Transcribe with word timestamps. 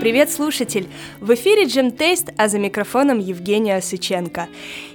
Привет, 0.00 0.30
слушатель! 0.30 0.88
В 1.18 1.34
эфире 1.34 1.64
Джем 1.64 1.90
Тейст, 1.90 2.28
а 2.36 2.46
за 2.46 2.60
микрофоном 2.60 3.18
Евгения 3.18 3.80
Сыченко. 3.80 4.46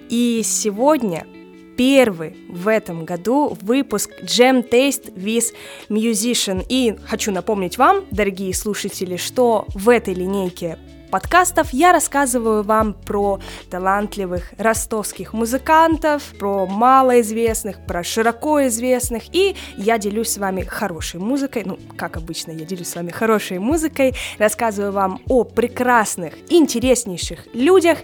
И 0.09 0.41
сегодня 0.45 1.27
первый 1.75 2.37
в 2.47 2.69
этом 2.69 3.03
году 3.03 3.57
выпуск 3.61 4.11
Jam 4.21 4.67
Taste 4.67 5.13
with 5.13 5.53
Musician. 5.89 6.65
И 6.69 6.95
хочу 7.05 7.33
напомнить 7.33 7.77
вам, 7.77 8.05
дорогие 8.11 8.53
слушатели, 8.53 9.17
что 9.17 9.65
в 9.75 9.89
этой 9.89 10.13
линейке 10.13 10.79
подкастов. 11.13 11.73
Я 11.73 11.91
рассказываю 11.91 12.63
вам 12.63 12.95
про 12.95 13.39
талантливых 13.69 14.51
ростовских 14.57 15.33
музыкантов, 15.33 16.23
про 16.39 16.65
малоизвестных, 16.65 17.85
про 17.85 18.03
широко 18.03 18.65
известных, 18.65 19.25
и 19.31 19.55
я 19.77 19.99
делюсь 19.99 20.29
с 20.29 20.39
вами 20.39 20.63
хорошей 20.63 21.19
музыкой, 21.19 21.65
ну, 21.67 21.77
как 21.97 22.17
обычно, 22.17 22.49
я 22.49 22.65
делюсь 22.65 22.87
с 22.87 22.95
вами 22.95 23.11
хорошей 23.11 23.59
музыкой, 23.59 24.15
рассказываю 24.39 24.91
вам 24.91 25.21
о 25.29 25.43
прекрасных, 25.43 26.33
интереснейших 26.49 27.45
людях, 27.53 27.99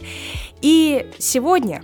и 0.61 1.09
сегодня 1.17 1.81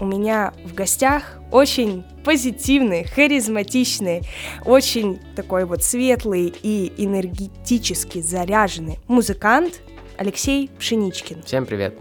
у 0.00 0.06
меня 0.06 0.54
в 0.64 0.72
гостях 0.72 1.38
очень 1.50 2.02
позитивный, 2.24 3.04
харизматичный, 3.04 4.22
очень 4.64 5.20
такой 5.36 5.66
вот 5.66 5.82
светлый 5.82 6.54
и 6.62 6.94
энергетически 6.96 8.22
заряженный 8.22 9.00
музыкант 9.06 9.82
Алексей 10.16 10.70
Пшеничкин. 10.78 11.42
Всем 11.44 11.66
привет. 11.66 11.94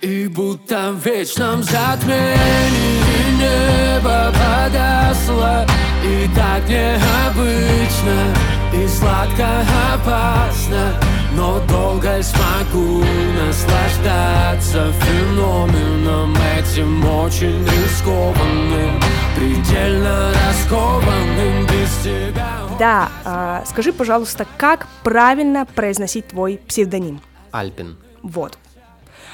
И 0.00 0.28
будто 0.28 0.92
в 0.92 1.04
вечном 1.04 1.62
затмении 1.64 3.08
небо 3.36 4.32
погасло 4.32 5.66
И 6.04 6.28
так 6.36 6.68
необычно, 6.68 8.32
и 8.72 8.86
сладко 8.86 9.64
опасно 9.92 10.94
Но 11.34 11.58
долго 11.66 12.22
смогу 12.22 13.02
наслаждаться 13.44 14.92
феноменом 14.92 16.32
Этим 16.56 17.04
очень 17.04 17.64
рискованным, 17.64 19.00
предельно 19.34 20.32
раскованным 20.46 21.66
без 21.66 22.04
тебя 22.04 22.50
Да, 22.78 23.08
а, 23.24 23.64
скажи, 23.66 23.92
пожалуйста, 23.92 24.46
как 24.58 24.86
правильно 25.02 25.66
произносить 25.66 26.28
твой 26.28 26.60
псевдоним? 26.68 27.20
Альпин. 27.52 27.96
Вот. 28.22 28.58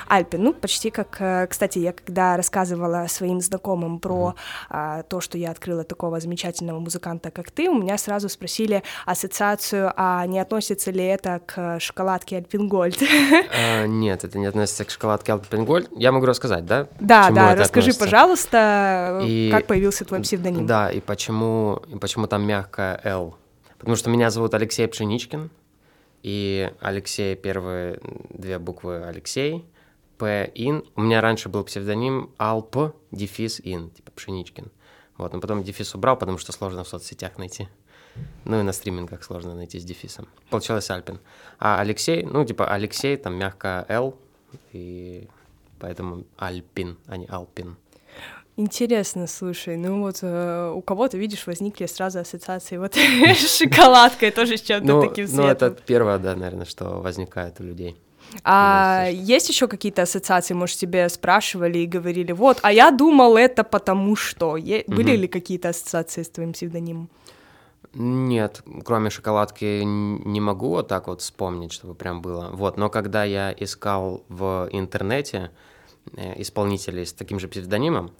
Альпин, 0.06 0.42
ну, 0.42 0.52
почти 0.52 0.90
как, 0.90 1.16
э, 1.20 1.46
кстати, 1.46 1.78
я 1.78 1.92
когда 1.92 2.36
рассказывала 2.36 3.06
своим 3.08 3.40
знакомым 3.40 3.98
про 3.98 4.34
а, 4.68 5.02
то, 5.02 5.20
что 5.20 5.38
я 5.38 5.50
открыла 5.50 5.84
такого 5.84 6.20
замечательного 6.20 6.78
музыканта, 6.78 7.30
как 7.30 7.50
ты, 7.50 7.68
у 7.68 7.74
меня 7.74 7.96
сразу 7.98 8.28
спросили 8.28 8.82
ассоциацию, 9.06 9.92
а 9.96 10.26
не 10.26 10.38
относится 10.38 10.90
ли 10.90 11.04
это 11.04 11.40
к 11.46 11.80
шоколадке 11.80 12.36
Альпингольд? 12.36 13.02
А, 13.56 13.86
нет, 13.86 14.24
это 14.24 14.38
не 14.38 14.46
относится 14.46 14.84
к 14.84 14.90
шоколадке 14.90 15.32
Альпингольд. 15.32 15.88
Я 15.96 16.12
могу 16.12 16.26
рассказать, 16.26 16.66
да? 16.66 16.86
Да, 17.00 17.30
да, 17.30 17.54
расскажи, 17.54 17.90
относится? 17.90 18.00
пожалуйста, 18.04 19.20
И- 19.24 19.50
как 19.52 19.66
появился 19.66 20.04
твой 20.04 20.20
псевдоним? 20.20 20.66
Да, 20.66 20.90
и 20.90 21.00
почему, 21.00 21.82
и 21.88 21.96
почему 21.96 22.26
там 22.26 22.42
мягкое 22.46 23.00
«Л». 23.04 23.36
Потому 23.78 23.96
что 23.96 24.10
меня 24.10 24.30
зовут 24.30 24.54
Алексей 24.54 24.86
Пшеничкин, 24.88 25.50
и 26.24 26.72
Алексей 26.80 27.36
первые 27.36 28.00
две 28.30 28.58
буквы 28.58 29.04
Алексей, 29.04 29.66
П, 30.16 30.50
Ин. 30.54 30.82
У 30.96 31.02
меня 31.02 31.20
раньше 31.20 31.50
был 31.50 31.64
псевдоним 31.64 32.30
Алп, 32.38 32.94
дефис 33.10 33.60
Ин, 33.62 33.90
типа 33.90 34.10
Пшеничкин. 34.12 34.72
Вот, 35.18 35.34
но 35.34 35.40
потом 35.40 35.62
дефис 35.62 35.94
убрал, 35.94 36.16
потому 36.16 36.38
что 36.38 36.50
сложно 36.52 36.82
в 36.82 36.88
соцсетях 36.88 37.36
найти. 37.36 37.68
Ну 38.46 38.58
и 38.58 38.62
на 38.62 38.72
стримингах 38.72 39.22
сложно 39.22 39.54
найти 39.54 39.78
с 39.78 39.84
дефисом. 39.84 40.26
Получилось 40.48 40.88
Альпин. 40.88 41.20
А 41.58 41.78
Алексей, 41.78 42.22
ну 42.24 42.42
типа 42.46 42.72
Алексей, 42.72 43.18
там 43.18 43.34
мягкое 43.34 43.84
Л, 43.90 44.16
и 44.72 45.28
поэтому 45.78 46.24
Альпин, 46.38 46.96
а 47.06 47.18
не 47.18 47.26
Алпин. 47.26 47.76
Интересно, 48.56 49.26
слушай, 49.26 49.76
ну 49.76 50.00
вот 50.00 50.18
э, 50.22 50.72
у 50.72 50.80
кого-то, 50.80 51.16
видишь, 51.16 51.44
возникли 51.46 51.86
сразу 51.86 52.20
ассоциации 52.20 52.76
вот 52.76 52.94
с 52.96 53.58
шоколадкой, 53.58 54.30
тоже 54.30 54.56
с 54.56 54.62
чем-то 54.62 54.86
Ну, 54.86 55.02
таким 55.02 55.26
ну, 55.32 55.42
это 55.42 55.70
первое, 55.70 56.18
да, 56.18 56.36
наверное, 56.36 56.64
что 56.64 57.00
возникает 57.00 57.58
у 57.58 57.64
людей. 57.64 57.96
А 58.44 59.08
есть 59.10 59.48
еще 59.48 59.66
какие-то 59.66 60.02
ассоциации, 60.02 60.54
может, 60.54 60.78
тебе 60.78 61.08
спрашивали 61.08 61.78
и 61.78 61.86
говорили, 61.86 62.30
вот, 62.32 62.58
а 62.62 62.72
я 62.72 62.90
думал 62.90 63.36
это 63.36 63.64
потому 63.64 64.14
что. 64.16 64.52
Были 64.52 65.16
ли 65.16 65.26
какие-то 65.26 65.70
ассоциации 65.70 66.22
с 66.22 66.28
твоим 66.28 66.52
псевдонимом? 66.52 67.08
Нет, 67.92 68.62
кроме 68.84 69.10
шоколадки 69.10 69.82
не 69.84 70.40
могу 70.40 70.70
вот 70.70 70.88
так 70.88 71.06
вот 71.06 71.22
вспомнить, 71.22 71.72
чтобы 71.72 71.94
прям 71.94 72.22
было. 72.22 72.50
Вот, 72.52 72.76
но 72.76 72.88
когда 72.90 73.24
я 73.24 73.54
искал 73.56 74.24
в 74.28 74.68
интернете 74.72 75.52
э, 76.16 76.40
исполнителей 76.40 77.06
с 77.06 77.12
таким 77.12 77.38
же 77.38 77.46
псевдонимом, 77.46 78.10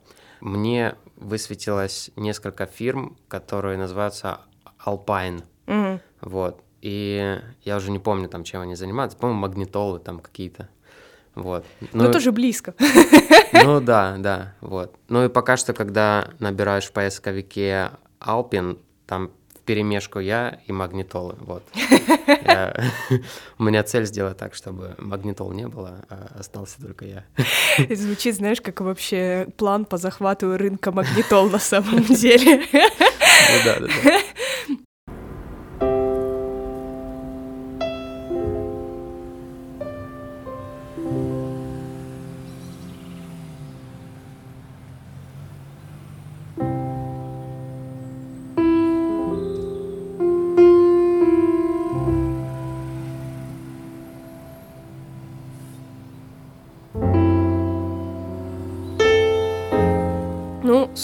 мне 0.45 0.95
высветилось 1.17 2.11
несколько 2.17 2.67
фирм, 2.67 3.17
которые 3.29 3.79
называются 3.79 4.41
Alpine. 4.85 5.43
Мгм. 5.67 6.01
Вот. 6.21 6.63
И 6.83 7.41
я 7.63 7.77
уже 7.77 7.91
не 7.91 7.99
помню, 7.99 8.29
там, 8.29 8.45
чем 8.45 8.61
они 8.61 8.75
занимаются. 8.75 9.17
По-моему, 9.17 9.41
магнитолы 9.41 9.99
там 10.01 10.21
какие-то. 10.21 10.69
Вот. 11.35 11.65
Ну, 11.93 12.13
тоже 12.13 12.31
близко. 12.31 12.75
Ну 13.53 13.81
да, 13.81 14.17
да, 14.19 14.55
вот. 14.61 14.95
Ну 15.09 15.25
и 15.25 15.29
пока 15.29 15.57
что, 15.57 15.73
когда 15.73 16.29
набираешь 16.41 16.85
в 16.85 16.93
поисковике 16.93 17.93
Alpin, 18.21 18.79
там 19.07 19.31
перемешку 19.65 20.21
я 20.21 20.61
и 20.67 20.73
магнитолы, 20.73 21.37
вот. 21.41 21.63
У 23.59 23.65
меня 23.65 23.83
цель 23.83 24.07
сделать 24.07 24.39
так, 24.39 24.55
чтобы 24.55 24.95
магнитол 24.99 25.53
не 25.53 25.67
было, 25.67 26.05
а 26.09 26.37
остался 26.39 26.81
только 26.81 27.05
я. 27.05 27.25
Звучит, 27.95 28.37
знаешь, 28.37 28.61
как 28.61 28.81
вообще 28.81 29.49
план 29.57 29.85
по 29.85 29.97
захвату 29.97 30.57
рынка 30.57 30.93
магнитол 30.93 31.49
на 31.49 31.59
самом 31.59 32.03
деле. 32.05 32.63
Ну 32.73 33.59
да, 33.65 33.81
да, 33.81 33.87
да. 33.87 34.21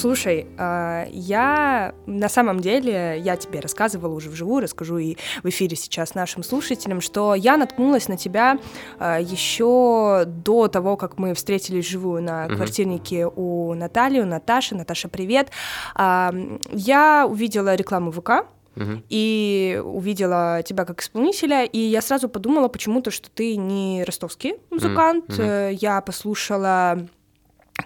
Слушай, 0.01 0.47
а, 0.59 1.07
я 1.11 1.95
на 2.07 2.29
самом 2.29 2.61
деле, 2.61 3.21
я 3.23 3.37
тебе 3.37 3.61
рассказывала 3.61 4.15
уже 4.15 4.31
вживую, 4.31 4.63
расскажу 4.63 4.99
и 4.99 5.17
в 5.43 5.49
эфире 5.49 5.77
сейчас 5.77 6.15
нашим 6.15 6.43
слушателям, 6.43 7.01
что 7.01 7.35
я 7.35 7.57
наткнулась 7.57 8.09
на 8.09 8.17
тебя 8.17 8.59
еще 8.99 10.25
до 10.27 10.69
того, 10.69 10.97
как 10.97 11.19
мы 11.19 11.35
встретились 11.35 11.87
вживую 11.87 12.23
на 12.23 12.47
квартирнике 12.49 13.27
у 13.27 13.75
Натальи, 13.75 14.21
у 14.21 14.27
Наташи. 14.27 14.75
Наташа, 14.75 15.09
привет. 15.09 15.51
А, 15.95 16.33
Я 16.73 17.27
увидела 17.29 17.75
рекламу 17.75 18.11
ВК, 18.13 18.47
Мгм. 18.77 19.03
и 19.09 19.83
увидела 19.85 20.63
тебя 20.65 20.85
как 20.85 21.03
исполнителя, 21.03 21.65
и 21.65 21.79
я 21.79 22.01
сразу 22.01 22.29
подумала 22.29 22.69
почему-то, 22.69 23.11
что 23.11 23.29
ты 23.29 23.57
не 23.57 24.05
ростовский 24.05 24.55
музыкант. 24.71 25.29
мгм. 25.29 25.41
Э, 25.41 25.73
Я 25.73 26.01
послушала 26.01 27.07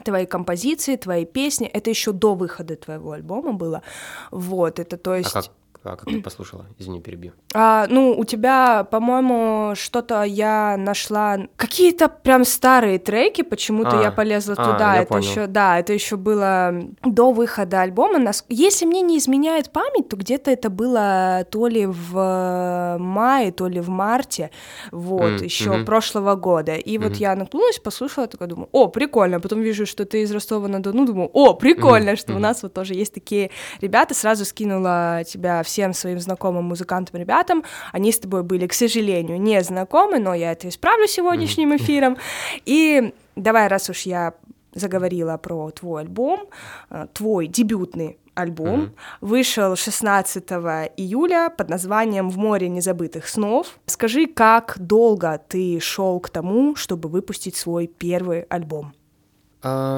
твои 0.04 0.26
композиции, 0.26 0.97
твои 0.97 1.25
песни. 1.25 1.66
Это 1.66 1.91
еще 1.91 2.12
до 2.12 2.34
выхода 2.34 2.76
твоего 2.76 3.12
альбома 3.12 3.53
было. 3.53 3.82
Вот, 4.31 4.78
это 4.78 4.97
то 4.97 5.12
А 5.12 5.19
есть... 5.19 5.32
как, 5.32 5.47
а 5.84 5.97
как 5.97 6.04
ты 6.07 6.21
послушала? 6.22 6.66
Извини, 6.78 7.01
перебью. 7.01 7.33
А, 7.54 7.86
ну, 7.89 8.15
у 8.19 8.25
тебя, 8.25 8.84
по-моему, 8.84 9.75
что-то 9.77 10.22
я 10.22 10.77
нашла. 10.78 11.39
Какие-то 11.57 12.09
прям 12.09 12.45
старые 12.45 12.98
треки, 12.98 13.42
почему-то 13.42 13.98
А, 14.01 14.03
я 14.03 14.10
полезла 14.13 14.54
а, 14.59 14.72
туда. 14.72 14.95
я 14.95 15.03
это 15.03 15.09
понял. 15.15 15.28
еще, 15.31 15.47
да, 15.47 15.78
это 15.78 15.92
еще 15.92 16.16
было 16.16 16.72
до 17.03 17.33
выхода 17.33 17.83
альбома. 17.83 18.19
Нас- 18.19 18.45
Если 18.48 18.86
мне 18.86 19.03
не 19.03 19.19
изменяет 19.19 19.71
память, 19.72 20.09
то 20.09 20.16
где-то 20.16 20.51
это 20.51 20.71
было 20.71 21.47
то 21.51 21.66
ли 21.69 21.87
в 21.87 22.97
мае, 22.98 23.53
то 23.53 23.66
ли 23.69 23.80
в 23.80 23.89
марте, 23.89 24.51
вот, 24.92 25.22
М, 25.22 25.37
еще 25.45 25.71
мгм. 25.72 25.84
прошлого 25.84 26.34
года. 26.34 26.75
И 26.77 26.98
вот 26.98 27.10
Мгм. 27.13 27.19
я 27.21 27.34
наткнулась, 27.37 27.78
послушала, 27.78 28.27
такая 28.27 28.48
думаю, 28.48 28.69
о, 28.72 28.89
прикольно. 28.89 29.41
Потом 29.41 29.60
вижу, 29.60 29.87
что 29.87 30.04
ты 30.04 30.22
из 30.22 30.33
Ростова-на-Дону, 30.33 31.07
думаю, 31.07 31.30
о, 31.33 31.54
прикольно, 31.54 32.13
Мгм, 32.13 32.16
что 32.16 32.33
у 32.33 32.34
мгм. 32.37 32.42
нас 32.42 32.63
вот 32.63 32.72
тоже 32.75 32.95
есть 32.95 33.15
такие 33.15 33.51
ребята. 33.80 34.15
Сразу 34.15 34.45
скинула 34.45 35.22
тебя 35.27 35.63
всем 35.74 35.92
своим 35.92 36.21
знакомым 36.21 36.65
музыкантам, 36.65 37.21
ребятам. 37.21 37.65
Они 37.92 38.12
с 38.12 38.18
тобой 38.18 38.44
были, 38.44 38.68
к 38.68 38.72
сожалению, 38.72 39.41
не 39.41 39.60
знакомы, 39.62 40.21
но 40.21 40.32
я 40.32 40.53
это 40.53 40.68
исправлю 40.68 41.09
сегодняшним 41.09 41.74
эфиром. 41.76 42.16
И 42.65 43.12
давай, 43.34 43.66
раз 43.66 43.91
уж 43.91 44.03
я 44.03 44.34
заговорила 44.72 45.36
про 45.36 45.71
твой 45.71 46.03
альбом, 46.03 46.47
э, 46.91 47.06
твой 47.12 47.48
дебютный 47.48 48.18
альбом. 48.36 48.80
Мгм. 48.80 48.94
Вышел 49.21 49.74
16 49.74 50.91
июля 50.97 51.50
под 51.50 51.68
названием 51.71 52.30
«В 52.30 52.36
море 52.36 52.68
незабытых 52.68 53.27
снов». 53.27 53.78
Скажи, 53.86 54.27
как 54.27 54.77
долго 54.78 55.41
ты 55.48 55.80
шел 55.80 56.20
к 56.20 56.28
тому, 56.28 56.77
чтобы 56.77 57.09
выпустить 57.09 57.56
свой 57.56 57.88
первый 57.88 58.42
альбом? 58.42 58.92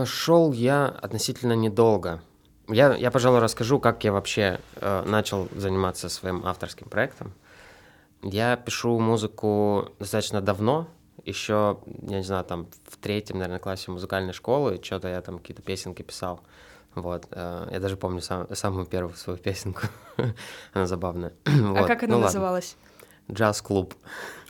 Шел 0.05 0.53
я 0.53 0.87
относительно 1.03 1.55
недолго. 1.55 2.21
Я, 2.69 2.95
я, 2.97 3.11
пожалуй, 3.11 3.41
расскажу, 3.41 3.79
как 3.79 4.03
я 4.05 4.13
вообще 4.13 4.61
э, 4.77 5.03
начал 5.07 5.49
заниматься 5.55 6.09
своим 6.09 6.45
авторским 6.45 6.89
проектом. 6.89 7.33
Я 8.23 8.57
пишу 8.57 8.99
музыку 8.99 9.91
достаточно 10.01 10.41
давно, 10.41 10.89
еще, 11.25 11.79
я 12.03 12.19
не 12.19 12.25
знаю, 12.25 12.45
там 12.45 12.67
в 12.89 12.97
третьем, 12.97 13.39
наверное, 13.39 13.59
классе 13.61 13.91
музыкальной 13.91 14.33
школы, 14.33 14.81
что-то 14.83 15.09
я 15.09 15.21
там 15.21 15.39
какие-то 15.39 15.63
песенки 15.63 16.03
писал. 16.03 16.41
Вот, 16.95 17.27
э, 17.31 17.69
я 17.71 17.79
даже 17.81 17.97
помню 17.97 18.21
сам, 18.21 18.47
самую 18.55 18.87
первую 18.87 19.15
свою 19.15 19.39
песенку, 19.39 19.83
она 20.73 20.87
забавная. 20.87 21.33
А 21.45 21.51
Вот, 21.73 21.87
как 21.87 22.03
она 22.03 22.17
ну 22.17 22.23
называлась? 22.23 22.77
Джаз-клуб, 23.31 23.95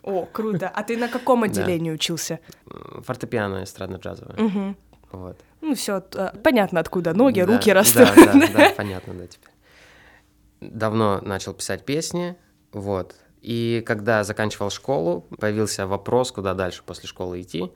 О, 0.02 0.26
круто. 0.26 0.68
А 0.72 0.82
ты 0.82 0.96
на 0.96 1.08
каком 1.12 1.40
Да. 1.40 1.46
отделении 1.46 1.90
учился? 1.90 2.38
М, 2.70 3.02
фортепиано 3.02 3.62
эстрадно-джазовое. 3.62 4.40
Мгм. 4.40 4.76
Вот. 5.12 5.36
Ну 5.60 5.74
все, 5.74 6.02
понятно, 6.42 6.80
откуда 6.80 7.14
ноги, 7.14 7.40
Да, 7.40 7.46
руки 7.46 7.70
да, 7.70 7.74
растут. 7.74 8.08
Да, 8.16 8.48
да, 8.54 8.72
понятно, 8.76 9.14
да, 9.14 9.26
теперь. 9.26 9.52
Давно 10.60 11.20
начал 11.20 11.54
писать 11.54 11.84
песни, 11.84 12.36
вот. 12.72 13.14
И 13.42 13.82
когда 13.86 14.24
заканчивал 14.24 14.70
школу, 14.70 15.26
появился 15.38 15.86
вопрос, 15.86 16.32
куда 16.32 16.54
дальше 16.54 16.82
после 16.84 17.08
школы 17.08 17.40
идти, 17.40 17.72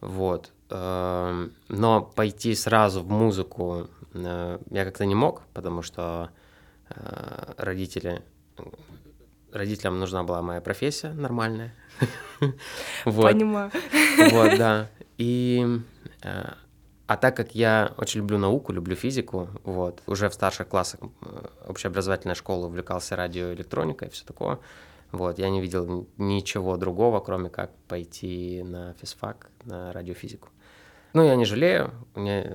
вот. 0.00 0.52
Эм, 0.70 1.52
Но 1.68 2.02
пойти 2.02 2.54
сразу 2.54 3.02
в 3.02 3.10
музыку 3.10 3.88
э, 4.14 4.58
я 4.70 4.84
как-то 4.84 5.06
не 5.06 5.14
мог, 5.14 5.42
потому 5.54 5.82
что 5.82 6.30
э, 6.90 7.52
родители 7.56 8.22
родителям 9.52 9.98
нужна 9.98 10.24
была 10.24 10.42
моя 10.42 10.60
профессия 10.60 11.10
нормальная. 11.12 11.74
Понимаю. 13.04 13.70
Вот, 14.30 14.58
да. 14.58 14.88
И, 15.16 15.64
э, 15.64 16.07
а 16.22 17.16
так 17.16 17.36
как 17.36 17.54
я 17.54 17.94
очень 17.96 18.20
люблю 18.20 18.36
науку, 18.36 18.72
люблю 18.72 18.94
физику, 18.94 19.48
вот, 19.64 20.02
уже 20.06 20.28
в 20.28 20.34
старших 20.34 20.68
классах 20.68 21.00
э, 21.00 21.46
общеобразовательной 21.66 22.34
школы 22.34 22.66
увлекался 22.66 23.16
радиоэлектроникой 23.16 24.08
и 24.08 24.10
все 24.10 24.26
такое, 24.26 24.58
вот, 25.10 25.38
я 25.38 25.48
не 25.48 25.62
видел 25.62 26.06
ничего 26.18 26.76
другого, 26.76 27.20
кроме 27.20 27.48
как 27.48 27.74
пойти 27.88 28.62
на 28.62 28.92
физфак, 28.94 29.50
на 29.64 29.90
радиофизику. 29.92 30.50
Ну, 31.14 31.24
я 31.24 31.34
не 31.36 31.46
жалею 31.46 31.92
меня, 32.14 32.42
э, 32.44 32.50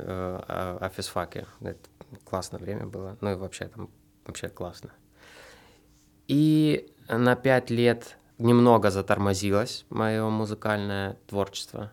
о, 0.47 0.77
о 0.81 0.89
физфаке, 0.89 1.47
это 1.61 1.89
классное 2.23 2.59
время 2.59 2.85
было, 2.85 3.17
ну 3.21 3.31
и 3.31 3.35
вообще 3.35 3.69
там, 3.69 3.89
вообще 4.25 4.49
классно. 4.49 4.91
И 6.27 6.93
на 7.09 7.35
пять 7.35 7.71
лет 7.71 8.17
немного 8.37 8.91
затормозилось 8.91 9.85
мое 9.89 10.29
музыкальное 10.29 11.17
творчество, 11.27 11.91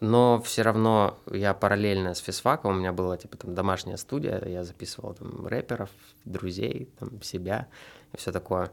но 0.00 0.40
все 0.42 0.62
равно 0.62 1.18
я 1.30 1.52
параллельно 1.54 2.14
с 2.14 2.18
физфаком, 2.18 2.76
у 2.76 2.78
меня 2.78 2.92
была 2.92 3.16
типа 3.16 3.36
там 3.36 3.54
домашняя 3.54 3.96
студия, 3.96 4.42
я 4.46 4.64
записывал 4.64 5.14
там 5.14 5.46
рэперов, 5.46 5.90
друзей, 6.24 6.88
там 6.98 7.22
себя 7.22 7.68
и 8.12 8.16
все 8.16 8.32
такое. 8.32 8.70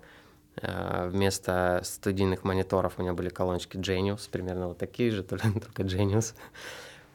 Э, 0.62 1.10
Вместо 1.10 1.82
студийных 1.84 2.44
мониторов 2.44 2.94
у 2.98 3.02
меня 3.02 3.14
были 3.14 3.30
колоночки 3.30 3.78
Genius, 3.78 4.30
примерно 4.30 4.70
вот 4.70 4.78
такие 4.78 5.12
же, 5.12 5.24
только 5.24 5.52
только 5.52 5.84
Genius. 5.84 6.34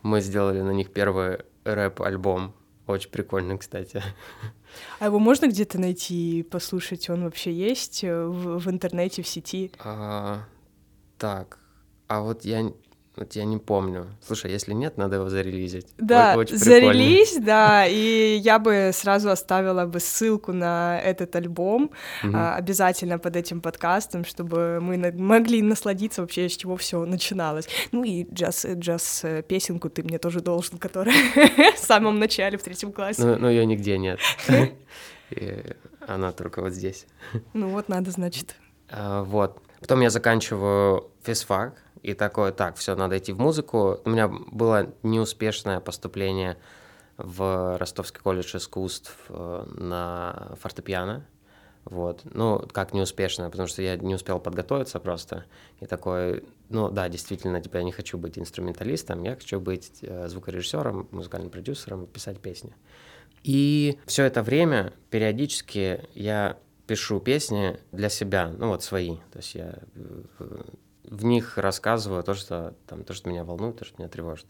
Мы 0.03 0.21
сделали 0.21 0.61
на 0.61 0.73
них 0.73 0.93
первый 0.93 1.39
рэп-альбом, 1.65 2.55
очень 2.87 3.11
прикольный, 3.11 3.57
кстати. 3.57 4.03
А 4.99 5.07
его 5.07 5.19
можно 5.19 5.47
где-то 5.47 5.79
найти 5.79 6.41
и 6.41 6.43
послушать? 6.43 7.09
Он 7.09 7.25
вообще 7.25 7.53
есть 7.53 8.05
э, 8.05 8.25
в, 8.25 8.59
в 8.59 8.71
интернете, 8.71 9.23
в 9.23 9.29
сети? 9.29 9.71
А, 9.79 10.45
так, 11.19 11.59
а 12.09 12.21
вот 12.21 12.45
я, 12.45 12.73
вот 13.15 13.35
я 13.35 13.45
не 13.45 13.59
помню. 13.59 14.07
Слушай, 14.27 14.51
если 14.53 14.73
нет, 14.73 14.97
надо 14.97 15.17
его 15.17 15.29
зарелизить. 15.29 15.87
Да, 15.99 16.35
очень 16.37 16.59
прикольно. 16.59 16.93
зарелиз, 16.93 17.37
да, 17.41 17.87
и 17.87 18.37
я 18.43 18.59
бы 18.59 18.91
сразу 18.95 19.29
оставила 19.31 19.85
бы 19.85 20.01
ссылку 20.01 20.53
на 20.53 20.99
этот 21.01 21.37
альбом 21.37 21.91
а, 22.23 22.57
обязательно 22.57 23.19
под 23.19 23.37
этим 23.37 23.61
подкастом, 23.61 24.25
чтобы 24.25 24.81
мы 24.81 24.97
на- 24.97 25.13
могли 25.13 25.61
насладиться 25.61 26.23
вообще, 26.23 26.49
с 26.49 26.57
чего 26.57 26.77
все 26.77 27.05
начиналось. 27.05 27.69
Ну 27.93 28.03
и 28.03 28.25
джаз, 28.33 28.65
джаз 28.65 29.21
э, 29.25 29.43
песенку 29.43 29.91
ты 29.91 30.03
мне 30.03 30.19
тоже 30.19 30.41
должен, 30.41 30.79
которая 30.79 31.15
в 31.75 31.79
самом 31.79 32.19
начале, 32.19 32.57
в 32.57 32.63
третьем 32.63 32.93
классе. 32.93 33.23
Но, 33.23 33.51
ее 33.51 33.67
нигде 33.67 33.99
нет. 33.99 34.19
Она 36.07 36.33
только 36.33 36.63
вот 36.63 36.73
здесь. 36.73 37.07
Ну 37.53 37.69
вот 37.69 37.89
надо, 37.89 38.11
значит. 38.11 38.57
А, 38.91 39.23
Вот. 39.23 39.61
Потом 39.81 40.01
я 40.01 40.11
заканчиваю 40.11 41.11
физфак, 41.25 41.75
и 42.03 42.15
такое, 42.15 42.53
так, 42.53 42.77
все, 42.77 42.97
надо 42.97 43.17
идти 43.19 43.33
в 43.33 43.39
музыку. 43.39 44.01
У 44.05 44.11
меня 44.11 44.29
было 44.29 44.93
неуспешное 45.03 45.81
поступление 45.81 46.59
в 47.17 47.79
Ростовский 47.79 48.21
колледж 48.21 48.57
искусств 48.57 49.17
э, 49.29 49.65
на 49.77 50.57
фортепиано. 50.61 51.25
Вот. 51.85 52.23
Ну, 52.25 52.65
как 52.73 52.93
неуспешное, 52.93 53.51
потому 53.51 53.69
что 53.69 53.83
я 53.83 53.97
не 53.97 54.15
успел 54.15 54.39
подготовиться 54.39 54.99
просто. 55.01 55.45
И 55.81 55.87
такой, 55.87 56.45
ну 56.69 56.91
да, 56.91 57.09
действительно, 57.09 57.61
типа, 57.61 57.79
я 57.79 57.83
не 57.83 57.93
хочу 57.93 58.19
быть 58.19 58.39
инструменталистом, 58.39 59.23
я 59.23 59.35
хочу 59.35 59.61
быть 59.61 59.99
э, 60.03 60.29
звукорежиссером, 60.29 61.09
музыкальным 61.11 61.51
продюсером, 61.51 62.07
писать 62.07 62.41
песни. 62.41 62.75
И 63.45 63.99
все 64.07 64.25
это 64.25 64.43
время 64.43 64.93
периодически 65.11 66.09
я 66.15 66.59
пишу 66.87 67.21
песни 67.21 67.79
для 67.91 68.09
себя, 68.09 68.53
ну 68.59 68.69
вот 68.69 68.83
свои. 68.83 69.17
То 69.33 69.39
есть 69.39 69.55
я 69.55 69.79
э, 69.95 70.63
в 71.13 71.25
них 71.25 71.59
рассказываю 71.59 72.23
то, 72.23 72.33
что, 72.33 72.75
там, 72.87 73.05
то, 73.05 73.13
что 73.13 73.29
меня 73.29 73.45
волнует, 73.45 73.79
то, 73.79 73.85
что 73.85 73.97
меня 73.99 74.09
тревожит. 74.09 74.47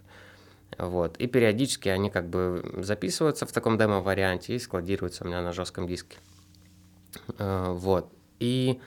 Вот. 0.79 1.17
И 1.17 1.27
периодически 1.27 1.89
они 1.89 2.09
как 2.09 2.29
бы 2.29 2.65
записываются 2.79 3.47
в 3.47 3.53
таком 3.53 3.77
демо-варианте 3.77 4.55
и 4.55 4.59
складируются 4.61 5.25
у 5.25 5.27
меня 5.27 5.43
на 5.43 5.53
жестком 5.53 5.87
диске. 5.89 6.19
Э, 7.39 7.73
Вот. 7.73 8.13
И 8.39 8.81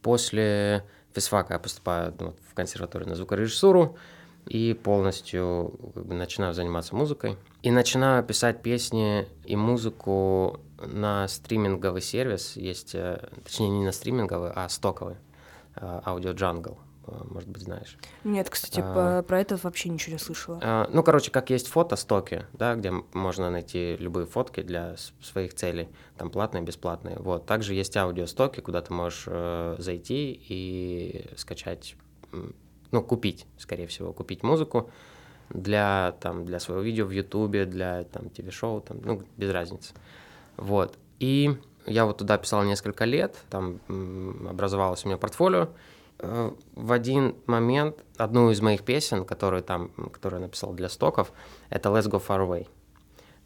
после 0.00 0.84
физфака 1.12 1.54
я 1.54 1.58
поступаю 1.58 2.14
ну, 2.18 2.34
в 2.50 2.54
консерваторию 2.54 3.08
на 3.08 3.14
звукорежиссуру 3.14 3.96
и 4.46 4.72
полностью 4.72 5.78
как 5.94 6.06
бы, 6.06 6.14
начинаю 6.14 6.54
заниматься 6.54 6.96
музыкой. 6.96 7.36
И 7.62 7.70
начинаю 7.70 8.24
писать 8.24 8.62
песни 8.62 9.28
и 9.44 9.54
музыку 9.54 10.60
на 10.78 11.28
стриминговый 11.28 12.00
сервис. 12.00 12.56
Есть, 12.56 12.94
э, 12.94 13.28
точнее, 13.44 13.68
не 13.68 13.84
на 13.84 13.92
стриминговый, 13.92 14.50
а 14.54 14.66
стоковый. 14.70 15.16
э, 15.76 16.00
Jungle, 16.04 16.76
э, 16.76 16.87
может 17.30 17.48
быть, 17.48 17.62
знаешь. 17.62 17.96
Нет, 18.24 18.50
кстати, 18.50 18.80
А. 18.84 19.22
про 19.22 19.40
это 19.40 19.56
вообще 19.62 19.88
ничего 19.88 20.12
не 20.14 20.18
слышала. 20.18 20.58
А, 20.62 20.88
Ну, 20.92 21.02
короче, 21.02 21.30
как 21.30 21.50
есть 21.50 21.68
фотостоки, 21.68 22.46
да, 22.52 22.74
где 22.74 22.92
можно 23.12 23.50
найти 23.50 23.96
любые 23.98 24.26
фотки 24.26 24.62
для 24.62 24.96
своих 25.22 25.54
целей, 25.54 25.88
там 26.16 26.30
платные, 26.30 26.62
бесплатные. 26.62 27.16
Вот. 27.18 27.46
Также 27.46 27.74
есть 27.74 27.96
аудиостоки, 27.96 28.60
куда 28.60 28.80
ты 28.82 28.92
можешь 28.92 29.24
э, 29.26 29.76
зайти 29.78 30.32
и 30.48 31.26
скачать, 31.36 31.96
ну, 32.90 33.02
купить, 33.02 33.46
скорее 33.58 33.86
всего, 33.86 34.12
купить 34.12 34.42
музыку 34.42 34.90
для, 35.50 36.14
там, 36.20 36.44
для 36.44 36.60
своего 36.60 36.82
видео 36.82 37.06
в 37.06 37.10
Ютубе, 37.10 37.64
для 37.64 38.04
там, 38.04 38.28
ТВ-шоу, 38.30 38.80
там, 38.80 39.00
ну, 39.02 39.22
без 39.36 39.50
разницы. 39.50 39.94
Вот. 40.56 40.98
И 41.20 41.56
я 41.86 42.04
вот 42.04 42.18
туда 42.18 42.36
писал 42.38 42.64
несколько 42.64 43.04
лет, 43.04 43.36
там 43.50 43.80
образовалось 44.48 45.04
у 45.04 45.08
меня 45.08 45.16
портфолио. 45.18 45.68
Э, 46.20 46.50
В 46.74 46.92
один 46.92 47.34
момент 47.46 47.96
одну 48.16 48.50
из 48.50 48.60
моих 48.60 48.82
песен, 48.82 49.24
которую 49.24 49.62
там, 49.62 49.88
которую 50.12 50.40
я 50.40 50.46
написал 50.46 50.72
для 50.72 50.88
стоков, 50.88 51.32
это 51.70 51.88
Let's 51.90 52.08
Go 52.10 52.22
Far 52.24 52.46
Away. 52.46 52.66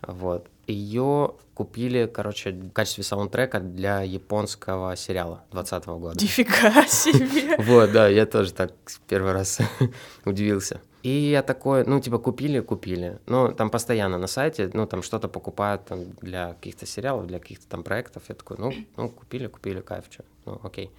Вот. 0.07 0.49
Ее 0.67 1.35
купили, 1.55 2.11
короче, 2.13 2.51
в 2.51 2.71
качестве 2.71 3.05
саундтрека 3.05 3.61
для 3.61 4.03
японского 4.03 4.97
сериала 4.97 5.45
2020 5.51 5.87
года. 5.87 6.21
Нифига 6.21 6.87
себе. 6.87 7.57
Вот, 7.59 7.93
да, 7.93 8.09
я 8.09 8.27
тоже 8.27 8.53
так 8.53 8.73
первый 9.09 9.33
раз 9.33 9.59
удивился. 10.25 10.81
И 11.03 11.11
я 11.11 11.43
такой, 11.43 11.85
ну, 11.85 12.01
типа, 12.01 12.19
купили, 12.19 12.61
купили. 12.61 13.19
Ну, 13.27 13.53
там 13.53 13.71
постоянно 13.71 14.19
на 14.19 14.29
сайте, 14.29 14.71
ну, 14.73 14.87
там 14.87 15.03
что-то 15.03 15.29
покупают 15.29 15.85
там, 15.85 16.05
для 16.21 16.55
каких-то 16.55 16.87
сериалов, 16.87 17.27
для 17.27 17.39
каких-то 17.41 17.67
там 17.69 17.83
проектов. 17.83 18.23
Я 18.29 18.35
такой, 18.35 18.57
ну, 18.59 18.73
ну 18.97 19.09
купили, 19.09 19.49
купили, 19.49 19.81
кайф, 19.81 20.05
что, 20.11 20.25
ну, 20.47 20.61
окей. 20.63 20.91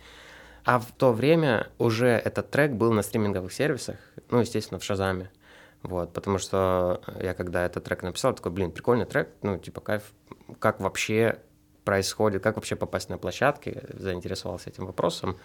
А 0.65 0.79
в 0.79 0.91
то 0.91 1.11
время 1.11 1.67
уже 1.77 2.07
этот 2.07 2.49
трек 2.49 2.71
был 2.71 2.93
на 2.93 3.01
стриминговых 3.01 3.51
сервисах, 3.51 3.97
ну, 4.29 4.39
естественно, 4.39 4.79
в 4.79 4.83
Шазаме. 4.83 5.29
Вот, 5.81 6.13
потому 6.13 6.37
что 6.37 7.01
я 7.21 7.33
когда 7.33 7.65
этот 7.65 7.83
трек 7.83 8.03
написал, 8.03 8.33
такой, 8.33 8.53
блин, 8.53 8.71
прикольный 8.71 9.05
трек, 9.05 9.29
ну, 9.41 9.57
типа, 9.57 9.81
кайф, 9.81 10.13
как 10.59 10.79
вообще 10.79 11.39
происходит, 11.83 12.41
как 12.41 12.55
вообще 12.55 12.77
попасть 12.77 13.09
на 13.09 13.17
площадки, 13.17 13.83
заинтересовался 13.89 14.69
этим 14.69 14.85
вопросом. 14.85 15.37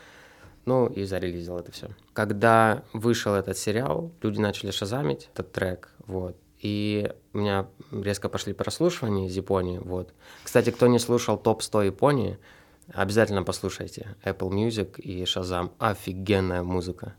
Ну, 0.64 0.86
и 0.86 1.04
зарелизил 1.04 1.58
это 1.58 1.72
все. 1.72 1.88
Когда 2.12 2.84
вышел 2.92 3.34
этот 3.34 3.56
сериал, 3.56 4.12
люди 4.22 4.38
начали 4.38 4.70
шазамить 4.70 5.30
этот 5.32 5.50
трек, 5.50 5.90
вот. 6.06 6.36
и 6.60 7.10
у 7.32 7.38
меня 7.38 7.68
резко 7.90 8.28
пошли 8.28 8.52
прослушивания 8.52 9.26
из 9.26 9.36
Японии, 9.36 9.78
вот. 9.78 10.12
Кстати, 10.44 10.70
кто 10.70 10.86
не 10.86 10.98
слушал 10.98 11.38
топ-100 11.38 11.86
Японии, 11.86 12.38
обязательно 12.92 13.42
послушайте 13.42 14.16
Apple 14.24 14.50
Music 14.50 15.00
и 15.00 15.22
Shazam. 15.24 15.70
Офигенная 15.78 16.62
музыка. 16.62 17.14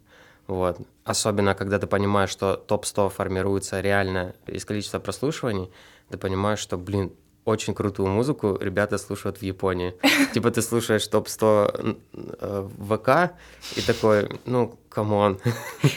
Вот. 0.48 0.78
Особенно, 1.04 1.54
когда 1.54 1.78
ты 1.78 1.88
понимаешь, 1.88 2.32
что 2.32 2.56
топ-100 2.56 3.10
формируется 3.10 3.82
реально 3.82 4.34
из 4.48 4.66
количества 4.66 5.00
прослушиваний, 5.00 5.70
ты 6.10 6.18
понимаешь, 6.18 6.60
что, 6.60 6.78
блин, 6.78 7.14
очень 7.46 7.74
крутую 7.74 8.10
музыку 8.10 8.58
ребята 8.60 8.98
слушают 8.98 9.38
в 9.38 9.44
Японии. 9.44 9.96
Типа 10.34 10.52
ты 10.52 10.62
слушаешь 10.62 11.08
топ-100 11.08 11.98
э, 12.14 12.70
ВК 12.90 13.34
и 13.76 13.82
такой, 13.82 14.30
ну, 14.46 14.78
come 15.00 15.23
on. 15.23 15.40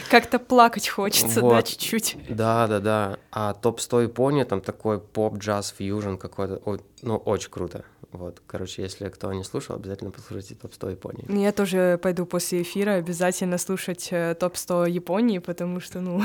Как-то 0.09 0.39
плакать 0.39 0.87
хочется, 0.87 1.41
Вот. 1.41 1.49
да, 1.53 1.61
чуть-чуть. 1.63 2.17
Да, 2.29 2.67
да, 2.67 2.79
да. 2.79 3.17
А 3.31 3.53
топ-100 3.53 4.03
Японии, 4.03 4.43
там 4.43 4.61
такой 4.61 4.99
поп, 4.99 5.37
джаз, 5.37 5.73
фьюжн 5.77 6.15
какой-то, 6.15 6.61
Ой, 6.65 6.79
ну, 7.01 7.17
очень 7.17 7.49
круто. 7.49 7.83
Вот, 8.11 8.41
короче, 8.45 8.83
если 8.83 9.09
кто 9.09 9.33
не 9.33 9.43
слушал, 9.43 9.75
обязательно 9.75 10.11
послушайте 10.11 10.55
топ-100 10.55 10.91
Японии. 10.91 11.41
Я 11.41 11.51
тоже 11.51 11.99
пойду 12.01 12.25
после 12.27 12.61
эфира 12.61 12.91
обязательно 12.91 13.57
слушать 13.57 14.07
э, 14.11 14.35
топ-100 14.39 14.89
Японии, 14.89 15.39
потому 15.39 15.79
что, 15.79 15.99
ну, 15.99 16.21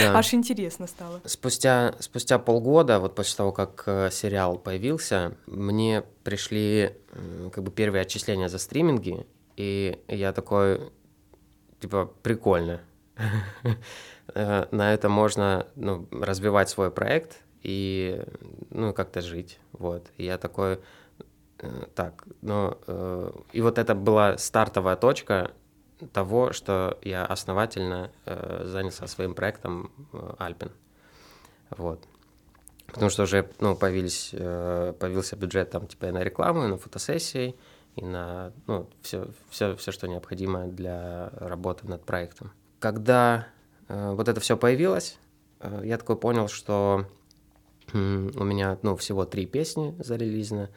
Да. 0.00 0.14
аж 0.18 0.32
интересно 0.34 0.86
стало. 0.86 1.20
Спустя, 1.26 1.94
спустя 2.00 2.38
полгода, 2.38 2.98
вот 2.98 3.14
после 3.14 3.36
того, 3.36 3.52
как 3.52 3.82
э, 3.86 4.08
сериал 4.10 4.56
появился, 4.58 5.36
мне 5.46 6.02
пришли 6.24 6.92
м, 7.12 7.50
как 7.50 7.64
бы 7.64 7.70
первые 7.70 8.02
отчисления 8.02 8.48
за 8.48 8.58
стриминги, 8.58 9.26
и 9.56 9.98
я 10.08 10.32
такой, 10.32 10.80
типа, 11.80 12.10
прикольно. 12.22 12.80
Э, 14.32 14.66
На 14.70 14.94
это 14.94 15.08
можно 15.08 15.66
ну, 15.74 16.06
развивать 16.12 16.68
свой 16.68 16.92
проект 16.92 17.40
и 17.64 18.22
ну, 18.70 18.92
как-то 18.92 19.22
жить. 19.22 19.58
Вот. 19.72 20.06
И 20.18 20.24
я 20.24 20.38
такой, 20.38 20.78
э, 21.58 21.68
так, 21.96 22.22
ну, 22.40 22.78
э, 22.86 23.32
и 23.52 23.60
вот 23.60 23.78
это 23.78 23.96
была 23.96 24.38
стартовая 24.38 24.94
точка 24.94 25.50
того, 26.12 26.52
что 26.52 26.96
я 27.02 27.26
основательно 27.26 28.12
занялся 28.62 29.08
своим 29.08 29.34
проектом 29.34 29.90
Альпин. 30.38 30.70
Вот. 31.70 32.06
Потому 32.86 33.10
что 33.10 33.24
уже 33.24 33.50
ну, 33.58 33.74
появились, 33.74 34.30
появился 34.30 35.34
бюджет 35.34 35.70
там 35.72 35.88
типа 35.88 36.12
на 36.12 36.22
рекламу, 36.22 36.68
на 36.68 36.78
фотосессии, 36.78 37.56
и 37.96 38.04
на 38.04 38.52
ну, 38.66 38.88
все, 39.02 39.28
все, 39.50 39.76
все, 39.76 39.92
что 39.92 40.08
необходимо 40.08 40.66
для 40.66 41.30
работы 41.34 41.86
над 41.86 42.04
проектом. 42.04 42.52
Когда 42.78 43.48
э, 43.88 44.12
вот 44.12 44.28
это 44.28 44.40
все 44.40 44.56
появилось, 44.56 45.18
э, 45.60 45.82
я 45.84 45.98
такой 45.98 46.16
понял, 46.16 46.48
что 46.48 47.06
м, 47.92 48.30
у 48.36 48.44
меня 48.44 48.78
ну, 48.82 48.96
всего 48.96 49.24
три 49.24 49.46
песни 49.46 49.94
зарелизено, 49.98 50.68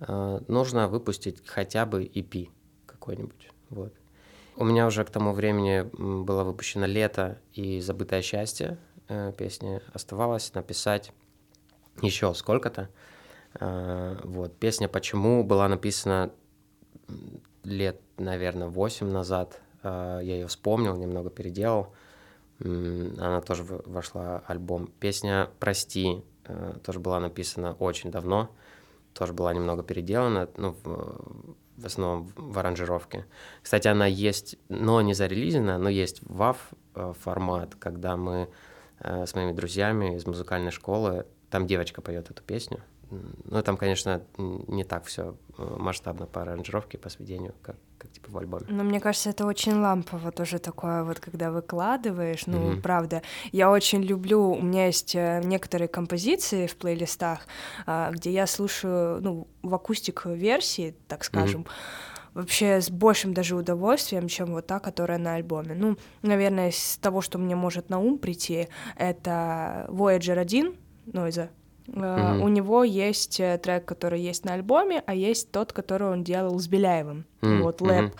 э, 0.00 0.40
нужно 0.48 0.88
выпустить 0.88 1.46
хотя 1.46 1.86
бы 1.86 2.04
EP 2.04 2.50
какой-нибудь. 2.86 3.50
Вот. 3.70 3.92
У 4.56 4.64
меня 4.64 4.86
уже 4.86 5.04
к 5.04 5.10
тому 5.10 5.32
времени 5.32 5.88
было 5.96 6.44
выпущено 6.44 6.86
«Лето» 6.86 7.38
и 7.54 7.80
«Забытое 7.80 8.20
счастье» 8.20 8.78
э, 9.08 9.32
песни. 9.36 9.80
Оставалось 9.94 10.52
написать 10.54 11.12
еще 12.02 12.34
сколько-то. 12.34 12.90
Э, 13.58 14.18
Вот. 14.24 14.56
Песня 14.58 14.88
«Почему» 14.88 15.44
была 15.44 15.66
написана 15.68 16.30
лет, 17.64 18.00
наверное, 18.16 18.68
8 18.68 19.08
назад. 19.10 19.60
Э, 19.82 20.20
Я 20.22 20.34
ее 20.34 20.46
вспомнил, 20.46 20.96
немного 20.96 21.30
переделал. 21.30 21.92
Она 22.62 23.40
тоже 23.40 23.64
вошла 23.64 24.42
в 24.46 24.50
альбом. 24.50 24.88
Песня 25.00 25.48
«Прости» 25.58 26.22
э, 26.44 26.74
тоже 26.84 27.00
была 27.00 27.18
написана 27.18 27.72
очень 27.74 28.10
давно. 28.10 28.50
Тоже 29.14 29.32
была 29.32 29.54
немного 29.54 29.82
переделана, 29.82 30.48
ну, 30.56 30.76
в, 30.84 31.46
в 31.78 31.86
основном 31.86 32.30
в 32.36 32.58
аранжировке. 32.58 33.24
Кстати, 33.62 33.88
она 33.88 34.06
есть, 34.06 34.56
но 34.68 35.00
не 35.00 35.14
зарелизена, 35.14 35.78
но 35.78 35.88
есть 35.88 36.22
WAV 36.22 36.56
э, 36.94 37.12
формат, 37.18 37.74
когда 37.76 38.16
мы 38.16 38.48
с 39.02 39.34
моими 39.34 39.52
друзьями 39.52 40.16
из 40.16 40.26
музыкальной 40.26 40.70
школы, 40.70 41.24
там 41.48 41.66
девочка 41.66 42.02
поет 42.02 42.30
эту 42.30 42.42
песню. 42.42 42.82
Ну, 43.10 43.62
там, 43.62 43.76
конечно, 43.76 44.22
не 44.38 44.84
так 44.84 45.04
все 45.04 45.36
масштабно 45.56 46.26
по 46.26 46.42
аранжировке, 46.42 46.96
по 46.98 47.08
сведению, 47.08 47.54
как, 47.62 47.76
как 47.98 48.10
типа 48.12 48.30
в 48.30 48.38
альбоме. 48.38 48.66
Но 48.68 48.84
мне 48.84 49.00
кажется, 49.00 49.30
это 49.30 49.46
очень 49.46 49.74
лампово 49.74 50.30
тоже 50.32 50.58
такое, 50.58 51.02
вот 51.04 51.20
когда 51.20 51.50
выкладываешь, 51.50 52.46
ну, 52.46 52.72
Мгм. 52.72 52.82
правда. 52.82 53.22
Я 53.52 53.70
очень 53.70 54.02
люблю, 54.02 54.52
у 54.52 54.62
меня 54.62 54.86
есть 54.86 55.14
э, 55.14 55.40
некоторые 55.44 55.88
композиции 55.88 56.66
в 56.66 56.76
плейлистах, 56.76 57.40
а, 57.86 58.10
где 58.10 58.30
я 58.30 58.46
слушаю, 58.46 59.20
ну, 59.20 59.48
в 59.62 59.74
акустик-версии, 59.74 60.94
так 61.08 61.24
скажем, 61.24 61.66
вообще 62.34 62.80
с 62.80 62.90
большим 62.90 63.34
даже 63.34 63.56
удовольствием, 63.56 64.28
чем 64.28 64.52
вот 64.52 64.66
та, 64.66 64.78
которая 64.78 65.18
на 65.18 65.34
альбоме. 65.34 65.74
Ну, 65.74 65.96
наверное, 66.22 66.68
из 66.68 66.96
того, 66.98 67.20
что 67.20 67.38
мне 67.38 67.56
может 67.56 67.90
на 67.90 67.98
ум 67.98 68.18
прийти, 68.18 68.68
это 68.96 69.86
Voyager 69.88 70.38
1, 70.38 70.74
Нойза. 71.06 71.50
Мгм. 71.92 72.42
У 72.42 72.48
него 72.48 72.84
есть 72.84 73.40
э, 73.40 73.58
трек, 73.58 73.84
который 73.84 74.20
есть 74.20 74.44
на 74.44 74.54
альбоме, 74.54 75.02
а 75.06 75.14
есть 75.14 75.50
тот, 75.50 75.72
который 75.72 76.08
он 76.08 76.22
делал 76.24 76.58
с 76.58 76.66
Беляевым. 76.68 77.24
М, 77.42 77.62
Вот, 77.62 77.80
лэп. 77.80 78.14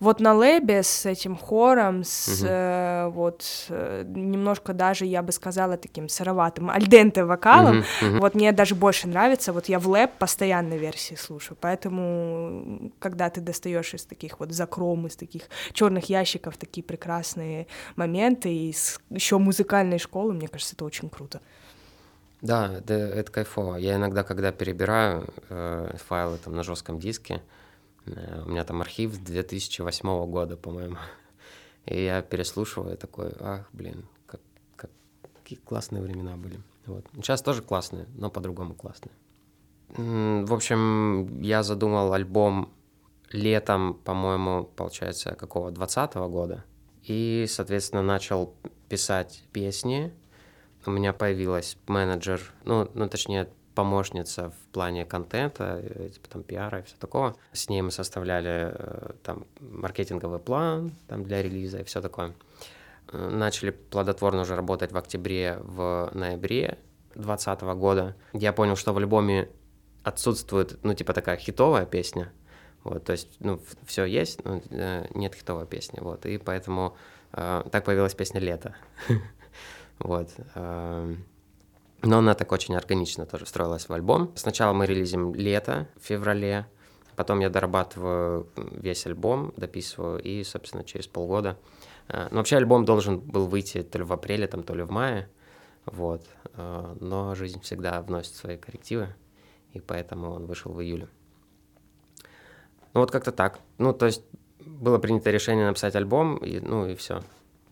Вот 0.00 0.20
на 0.20 0.32
лэбе 0.32 0.84
с 0.84 1.06
этим 1.06 1.34
хором, 1.36 2.04
с 2.04 2.28
Мгм. 2.40 2.48
э, 2.48 3.08
вот 3.12 3.66
э, 3.70 4.04
немножко 4.06 4.72
даже, 4.72 5.06
я 5.06 5.22
бы 5.22 5.32
сказала, 5.32 5.76
таким 5.76 6.08
сыроватым 6.08 6.70
альденте 6.76 7.24
вокалом, 7.24 7.78
Мгм, 7.78 7.84
мгм. 8.02 8.20
вот 8.20 8.34
мне 8.36 8.52
даже 8.52 8.76
больше 8.76 9.08
нравится, 9.08 9.52
вот 9.52 9.68
я 9.68 9.80
в 9.80 9.88
лэп 9.88 10.12
постоянно 10.18 10.74
версии 10.74 11.16
слушаю, 11.16 11.58
поэтому 11.60 12.92
когда 13.00 13.28
ты 13.28 13.40
достаешь 13.40 13.94
из 13.94 14.04
таких 14.04 14.38
вот 14.38 14.52
закром, 14.52 15.06
из 15.08 15.16
таких 15.16 15.42
черных 15.72 16.08
ящиков 16.08 16.56
такие 16.56 16.84
прекрасные 16.84 17.66
моменты 17.96 18.54
из 18.54 19.00
еще 19.10 19.38
музыкальной 19.38 19.98
школы, 19.98 20.32
мне 20.32 20.46
кажется, 20.46 20.76
это 20.76 20.84
очень 20.84 21.10
круто. 21.10 21.40
Да, 22.40 22.74
это, 22.78 22.94
это 22.94 23.32
кайфово. 23.32 23.76
Я 23.76 23.96
иногда, 23.96 24.22
когда 24.22 24.52
перебираю 24.52 25.26
э, 25.48 25.96
файлы 25.96 26.38
там 26.38 26.54
на 26.54 26.62
жестком 26.62 26.98
диске, 27.00 27.42
э, 28.06 28.42
у 28.44 28.48
меня 28.50 28.64
там 28.64 28.80
архив 28.80 29.18
2008 29.22 30.26
года, 30.30 30.56
по-моему, 30.56 30.96
и 31.86 32.04
я 32.04 32.22
переслушиваю 32.22 32.96
такой, 32.96 33.32
ах, 33.40 33.68
блин, 33.72 34.06
как, 34.26 34.40
как- 34.76 34.90
какие 35.36 35.58
классные 35.58 36.02
времена 36.02 36.36
были. 36.36 36.60
Вот. 36.86 37.04
Сейчас 37.16 37.42
тоже 37.42 37.62
классные, 37.62 38.06
но 38.14 38.30
по-другому 38.30 38.74
классные. 38.74 39.12
В 39.88 40.52
общем, 40.52 41.40
я 41.40 41.62
задумал 41.62 42.12
альбом 42.12 42.72
летом, 43.30 43.94
по-моему, 43.94 44.64
получается, 44.64 45.34
какого, 45.34 45.70
20 45.70 46.14
года. 46.28 46.64
И, 47.02 47.46
соответственно, 47.48 48.02
начал 48.02 48.54
писать 48.88 49.44
песни, 49.52 50.12
у 50.86 50.90
меня 50.90 51.12
появилась 51.12 51.76
менеджер, 51.86 52.40
ну, 52.64 52.88
ну 52.94 53.08
точнее, 53.08 53.48
помощница 53.74 54.50
в 54.50 54.72
плане 54.72 55.04
контента, 55.04 55.80
э, 55.82 56.08
типа 56.12 56.28
там 56.28 56.42
пиара 56.42 56.80
и 56.80 56.82
все 56.82 56.96
такого. 56.98 57.36
С 57.52 57.68
ней 57.68 57.80
мы 57.82 57.90
составляли 57.90 58.72
э, 58.74 59.10
там 59.22 59.46
маркетинговый 59.60 60.40
план 60.40 60.92
там 61.06 61.22
для 61.22 61.42
релиза 61.42 61.78
и 61.78 61.84
все 61.84 62.00
такое. 62.00 62.34
Начали 63.12 63.70
плодотворно 63.70 64.42
уже 64.42 64.56
работать 64.56 64.92
в 64.92 64.96
октябре, 64.96 65.58
в 65.62 66.10
ноябре 66.12 66.78
2020 67.14 67.60
года. 67.78 68.16
Я 68.32 68.52
понял, 68.52 68.76
что 68.76 68.92
в 68.92 68.98
альбоме 68.98 69.48
отсутствует, 70.02 70.78
ну, 70.82 70.94
типа 70.94 71.12
такая 71.12 71.36
хитовая 71.36 71.86
песня. 71.86 72.32
Вот, 72.84 73.04
то 73.04 73.12
есть, 73.12 73.28
ну, 73.40 73.60
все 73.86 74.04
есть, 74.04 74.44
но 74.44 74.60
э, 74.70 75.06
нет 75.14 75.34
хитовой 75.34 75.66
песни. 75.66 76.00
Вот, 76.00 76.26
и 76.26 76.38
поэтому 76.38 76.96
э, 77.32 77.62
так 77.70 77.84
появилась 77.84 78.14
песня 78.14 78.40
«Лето». 78.40 78.74
Вот. 79.98 80.30
эм, 80.54 81.24
Но 82.02 82.18
она 82.18 82.34
так 82.34 82.52
очень 82.52 82.76
органично 82.76 83.26
тоже 83.26 83.44
встроилась 83.44 83.88
в 83.88 83.92
альбом. 83.92 84.30
Сначала 84.36 84.72
мы 84.72 84.86
релизим 84.86 85.34
«Лето» 85.34 85.88
в 86.00 86.04
феврале, 86.06 86.66
потом 87.16 87.40
я 87.40 87.50
дорабатываю 87.50 88.48
весь 88.56 89.06
альбом, 89.06 89.52
дописываю, 89.56 90.22
и, 90.22 90.44
собственно, 90.44 90.84
через 90.84 91.08
полгода... 91.08 91.58
э, 92.08 92.28
Ну, 92.30 92.36
вообще 92.36 92.56
альбом 92.56 92.84
должен 92.84 93.18
был 93.18 93.48
выйти 93.48 93.82
то 93.82 93.98
ли 93.98 94.04
в 94.04 94.12
апреле, 94.12 94.46
там, 94.46 94.62
то 94.62 94.74
ли 94.74 94.82
в 94.84 94.90
мае, 94.90 95.28
вот. 95.86 96.24
э, 96.54 96.96
Но 97.00 97.34
жизнь 97.34 97.60
всегда 97.60 98.00
вносит 98.02 98.34
свои 98.34 98.56
коррективы, 98.56 99.08
и 99.72 99.80
поэтому 99.80 100.30
он 100.30 100.46
вышел 100.46 100.72
в 100.72 100.80
июле. 100.80 101.08
Ну, 102.94 103.00
вот 103.00 103.10
как-то 103.10 103.32
так. 103.32 103.58
Ну, 103.78 103.92
то 103.92 104.06
есть 104.06 104.22
было 104.60 104.98
принято 104.98 105.30
решение 105.30 105.66
написать 105.66 105.96
альбом, 105.96 106.36
и, 106.36 106.60
ну, 106.60 106.86
и 106.86 106.94
все. 106.94 107.22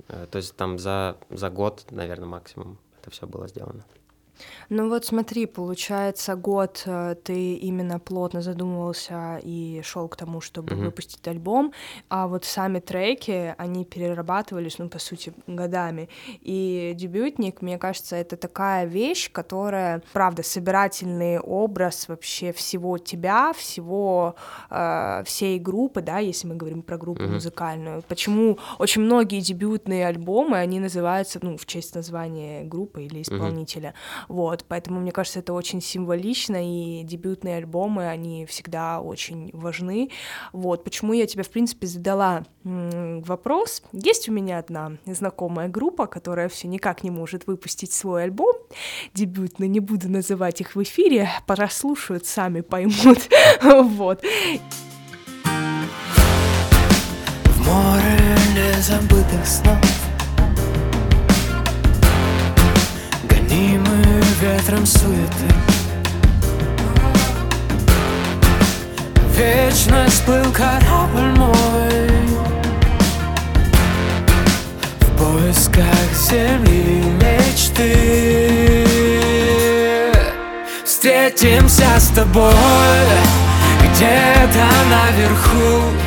То 0.07 0.37
есть 0.37 0.57
там 0.57 0.79
за, 0.79 1.17
за 1.31 1.51
год, 1.51 1.87
наверное, 1.91 2.29
максимум 2.29 2.79
это 3.01 3.11
все 3.11 3.27
было 3.27 3.49
сделано. 3.49 3.85
Ну 4.69 4.89
вот 4.89 5.05
смотри, 5.05 5.47
получается, 5.47 6.35
год 6.37 6.83
э, 6.87 7.15
ты 7.25 7.55
именно 7.55 7.99
плотно 7.99 8.43
задумывался 8.43 9.41
и 9.43 9.81
шел 9.85 10.09
к 10.09 10.17
тому, 10.17 10.41
чтобы 10.41 10.75
Мгм. 10.75 10.85
выпустить 10.87 11.27
альбом, 11.29 11.73
а 12.09 12.27
вот 12.27 12.45
сами 12.45 12.81
треки, 12.81 13.55
они 13.59 13.85
перерабатывались, 13.85 14.79
ну, 14.79 14.89
по 14.89 14.99
сути, 14.99 15.33
годами. 15.47 16.09
И 16.43 16.93
дебютник, 16.97 17.63
мне 17.63 17.79
кажется, 17.79 18.17
это 18.17 18.37
такая 18.37 18.85
вещь, 18.87 19.31
которая, 19.33 20.03
правда, 20.13 20.43
собирательный 20.43 21.39
образ 21.39 22.09
вообще 22.09 22.53
всего 22.53 22.99
тебя, 22.99 23.53
всего 23.53 24.35
э, 24.71 25.23
всей 25.25 25.59
группы, 25.59 26.01
да, 26.03 26.19
если 26.19 26.49
мы 26.49 26.57
говорим 26.57 26.83
про 26.83 26.99
группу 26.99 27.23
Мгм. 27.23 27.35
музыкальную. 27.35 28.03
Почему 28.09 28.59
очень 28.79 29.03
многие 29.03 29.41
дебютные 29.41 30.07
альбомы, 30.07 30.59
они 30.59 30.81
называются, 30.81 31.39
ну, 31.43 31.57
в 31.57 31.67
честь 31.67 31.95
названия 31.95 32.65
группы 32.65 33.05
или 33.05 33.23
исполнителя. 33.23 33.95
Вот, 34.29 34.65
поэтому 34.69 35.01
мне 35.01 35.13
кажется, 35.13 35.41
это 35.41 35.53
очень 35.53 35.81
символично, 35.81 36.57
и 36.57 37.03
дебютные 37.05 37.57
альбомы, 37.59 38.09
они 38.09 38.47
всегда 38.47 39.01
очень 39.01 39.51
важны. 39.53 40.11
Вот, 40.53 40.85
почему 40.85 41.13
я 41.13 41.27
тебе, 41.27 41.43
в 41.43 41.51
принципе, 41.51 41.87
задала 41.87 42.45
вопрос. 42.65 43.83
Есть 43.93 44.29
у 44.29 44.33
меня 44.33 44.59
одна 44.59 44.93
знакомая 45.07 45.69
группа, 45.69 46.07
которая 46.07 46.49
все 46.49 46.67
никак 46.67 47.05
не 47.05 47.11
может 47.11 47.47
выпустить 47.47 47.93
свой 47.93 48.25
альбом 48.25 48.57
дебютный, 49.15 49.69
не 49.69 49.81
буду 49.81 50.09
называть 50.09 50.61
их 50.61 50.75
в 50.75 50.83
эфире, 50.83 51.29
прослушают, 51.47 52.27
сами 52.27 52.61
поймут. 52.61 53.29
Вот. 53.87 54.23
В 57.45 57.67
море 57.67 58.37
незабытых 58.55 59.47
снов 59.47 60.06
Гонимы 63.57 64.23
ветром 64.43 64.85
суеты. 64.85 65.49
Вечность 69.35 70.25
плыл 70.27 70.53
корабль 70.53 71.39
мой. 71.39 71.57
В 75.01 75.07
поисках 75.17 75.87
земли 76.13 77.03
мечты. 77.19 77.97
Встретимся 80.85 81.99
с 81.99 82.09
тобой 82.09 82.53
Где-то 83.81 84.67
наверху 84.91 86.06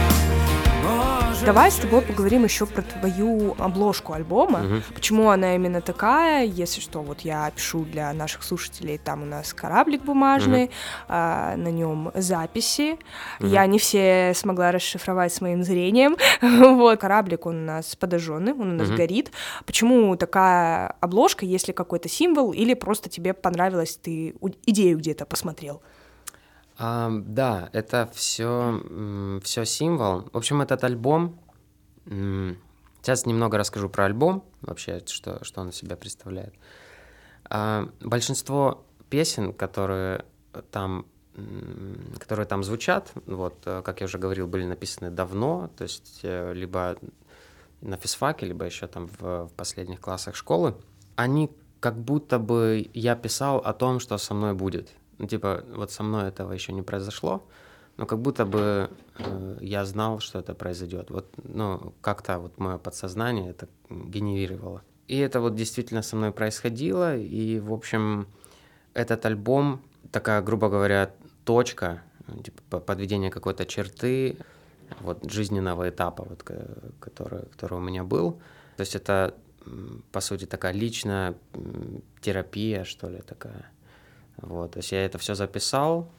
Давай 1.50 1.72
с 1.72 1.78
тобой 1.78 2.04
поговорим 2.04 2.44
еще 2.44 2.68
про 2.68 2.84
твою 2.84 3.56
обложку 3.58 4.14
альбома. 4.14 4.60
Мгм. 4.60 4.84
Почему 4.94 5.32
она 5.32 5.56
именно 5.56 5.82
такая? 5.82 6.46
Если 6.46 6.80
что, 6.80 7.02
вот 7.02 7.22
я 7.22 7.50
пишу 7.50 7.86
для 7.86 8.14
наших 8.14 8.44
слушателей, 8.44 9.00
там 9.00 9.24
у 9.24 9.26
нас 9.26 9.52
кораблик 9.52 10.04
бумажный, 10.04 10.70
а, 11.08 11.56
на 11.58 11.70
нем 11.70 12.12
записи. 12.14 13.00
Я 13.40 13.66
не 13.66 13.80
все 13.80 14.34
смогла 14.36 14.72
расшифровать 14.72 15.34
с 15.34 15.42
моим 15.42 15.64
зрением. 15.64 16.18
вот 16.42 17.00
кораблик 17.00 17.48
он 17.48 17.64
у 17.64 17.66
нас 17.66 17.96
подожженный, 17.96 18.54
он 18.54 18.70
у 18.70 18.76
нас 18.76 18.90
Мгм. 18.90 18.98
горит. 18.98 19.32
Почему 19.66 20.16
такая 20.18 20.98
обложка, 21.00 21.48
если 21.48 21.72
какой-то 21.72 22.10
символ, 22.10 22.52
или 22.54 22.76
просто 22.76 23.10
тебе 23.10 23.34
понравилось, 23.34 23.98
ты 24.00 24.36
идею 24.68 25.00
где-то 25.00 25.26
посмотрел? 25.26 25.82
Ам, 26.82 27.34
да, 27.34 27.70
это 27.74 28.10
все, 28.14 28.82
все 29.44 29.66
символ. 29.66 30.30
В 30.32 30.38
общем, 30.38 30.62
этот 30.62 30.86
альбом. 30.86 31.38
Сейчас 32.06 33.26
немного 33.26 33.58
расскажу 33.58 33.90
про 33.90 34.06
альбом, 34.06 34.46
вообще, 34.62 35.04
что, 35.06 35.44
что 35.44 35.60
он 35.62 35.70
из 35.70 35.76
себя 35.76 35.98
представляет. 35.98 36.54
А, 37.50 37.90
Большинство 38.00 38.86
песен, 39.10 39.52
которые 39.52 40.24
там, 40.72 41.06
которые 42.18 42.46
там 42.46 42.64
звучат, 42.64 43.12
вот, 43.26 43.56
э, 43.66 43.82
как 43.84 44.00
я 44.02 44.06
уже 44.06 44.18
говорил, 44.18 44.48
были 44.48 44.66
написаны 44.66 45.12
давно, 45.12 45.70
то 45.78 45.84
есть 45.84 46.20
э, 46.24 46.54
либо 46.54 46.98
на 47.82 47.98
физфаке, 47.98 48.46
либо 48.46 48.66
еще 48.66 48.88
там 48.88 49.08
в, 49.20 49.48
в 49.48 49.52
последних 49.56 50.02
классах 50.02 50.36
школы, 50.36 50.76
они 51.16 51.50
как 51.80 51.98
будто 51.98 52.40
бы 52.40 52.90
я 52.94 53.16
писал 53.16 53.58
о 53.58 53.74
том, 53.74 54.00
что 54.00 54.18
со 54.18 54.34
мной 54.34 54.54
будет. 54.54 54.90
Ну, 55.20 55.28
типа, 55.28 55.64
вот 55.76 55.92
со 55.92 56.04
мной 56.04 56.30
этого 56.30 56.54
еще 56.54 56.74
не 56.74 56.82
произошло, 56.82 57.44
но 57.98 58.06
как 58.06 58.20
будто 58.20 58.46
бы 58.46 58.90
э, 59.18 59.58
я 59.62 59.86
знал, 59.86 60.20
что 60.20 60.40
это 60.40 60.54
произойдет. 60.56 61.12
Вот, 61.12 61.26
ну, 61.44 61.94
как-то 62.02 62.40
вот 62.40 62.58
мое 62.58 62.78
подсознание 62.78 63.52
это 63.52 63.68
генерировало. 63.90 64.82
И 65.08 65.18
это 65.18 65.42
вот 65.42 65.56
действительно 65.56 66.02
со 66.02 66.16
мной 66.16 66.32
происходило, 66.32 67.18
и, 67.18 67.60
в 67.60 67.74
общем, 67.74 68.28
этот 68.94 69.26
альбом, 69.26 69.82
такая, 70.12 70.42
грубо 70.42 70.70
говоря, 70.70 71.12
точка, 71.44 72.02
типа, 72.44 72.62
по- 72.70 72.80
подведение 72.80 73.30
какой-то 73.30 73.66
черты, 73.66 74.38
вот, 75.02 75.30
жизненного 75.30 75.90
этапа, 75.90 76.24
вот, 76.24 76.44
ко- 76.44 76.94
который, 77.02 77.46
который 77.52 77.78
у 77.78 77.82
меня 77.82 78.04
был. 78.04 78.40
То 78.78 78.82
есть 78.82 78.96
это, 78.96 79.34
по 80.12 80.22
сути, 80.22 80.46
такая 80.46 80.72
личная 80.74 81.34
терапия, 82.22 82.86
что 82.86 83.10
ли, 83.10 83.22
такая. 83.28 83.70
Вот, 84.42 84.72
то 84.72 84.80
есть 84.80 84.92
я 84.92 85.06
это 85.06 85.18
все 85.18 85.36
записал, 85.36 86.12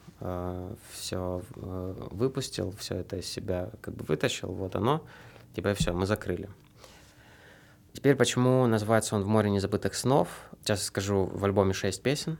все 0.92 1.42
выпустил, 1.54 2.72
все 2.78 2.96
это 2.96 3.16
из 3.16 3.26
себя 3.26 3.70
как 3.80 3.94
бы 3.94 4.04
вытащил, 4.04 4.52
вот 4.52 4.76
оно, 4.76 5.02
и 5.54 5.74
все, 5.74 5.92
мы 5.92 6.06
закрыли. 6.06 6.48
Теперь 7.92 8.14
почему 8.14 8.66
называется 8.66 9.16
он 9.16 9.22
«В 9.22 9.26
море 9.26 9.50
незабытых 9.50 9.94
снов»? 9.94 10.28
Сейчас 10.62 10.84
скажу, 10.84 11.24
в 11.24 11.44
альбоме 11.44 11.72
шесть 11.72 12.02
песен, 12.02 12.38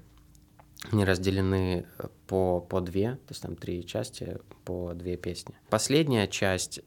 они 0.90 1.05
разделены 1.05 1.87
э, 1.99 2.09
по, 2.27 2.61
по 2.61 2.81
две, 2.81 3.12
то 3.12 3.31
есть 3.31 3.43
там 3.43 3.57
три 3.57 3.85
части 3.85 4.38
по 4.64 4.93
две 4.95 5.16
песни. 5.16 5.55
Последняя 5.69 6.27
часть, 6.29 6.81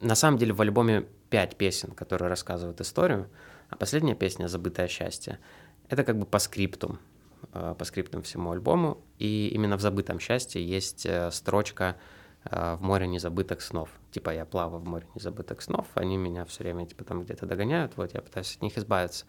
на 0.00 0.14
самом 0.14 0.38
деле 0.38 0.52
в 0.52 0.60
альбоме 0.60 1.06
пять 1.30 1.56
песен, 1.56 1.90
которые 1.92 2.28
рассказывают 2.28 2.80
историю, 2.80 3.28
а 3.68 3.76
последняя 3.76 4.14
песня 4.14 4.46
«Забытое 4.46 4.88
счастье»— 4.88 5.38
это 5.88 6.02
как 6.02 6.18
бы 6.18 6.26
по 6.26 6.38
скриптум, 6.38 6.94
э, 6.94 7.15
по 7.52 7.84
скриптум 7.84 8.22
всему 8.22 8.52
альбому, 8.52 8.98
и 9.18 9.48
именно 9.48 9.76
в 9.76 9.80
«Забытом 9.80 10.20
счастье» 10.20 10.64
есть 10.66 11.06
э, 11.06 11.30
строчка 11.30 11.96
э, 12.44 12.76
«В 12.76 12.82
море 12.82 13.06
незабытых 13.06 13.62
снов». 13.62 13.90
Типа 14.10 14.30
я 14.30 14.44
плаваю 14.44 14.80
в 14.80 14.86
море 14.86 15.06
незабытых 15.14 15.62
снов, 15.62 15.86
они 15.94 16.16
меня 16.16 16.44
все 16.44 16.64
время 16.64 16.86
типа 16.86 17.04
там 17.04 17.22
где-то 17.22 17.46
догоняют, 17.46 17.92
вот 17.96 18.14
я 18.14 18.20
пытаюсь 18.20 18.56
от 18.56 18.62
них 18.62 18.76
избавиться. 18.78 19.24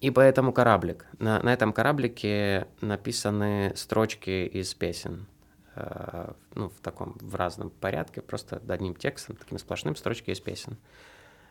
И 0.00 0.10
поэтому 0.10 0.52
кораблик. 0.52 1.06
На, 1.18 1.42
на 1.42 1.52
этом 1.52 1.72
кораблике 1.72 2.66
написаны 2.80 3.72
строчки 3.76 4.46
из 4.46 4.72
песен. 4.74 5.26
э, 5.76 6.32
ну, 6.54 6.68
в 6.68 6.80
таком, 6.80 7.16
в 7.20 7.34
разном 7.34 7.70
порядке, 7.70 8.22
просто 8.22 8.60
одним 8.68 8.94
текстом, 8.94 9.36
таким 9.36 9.58
сплошным, 9.58 9.96
строчки 9.96 10.30
из 10.30 10.40
песен. 10.40 10.76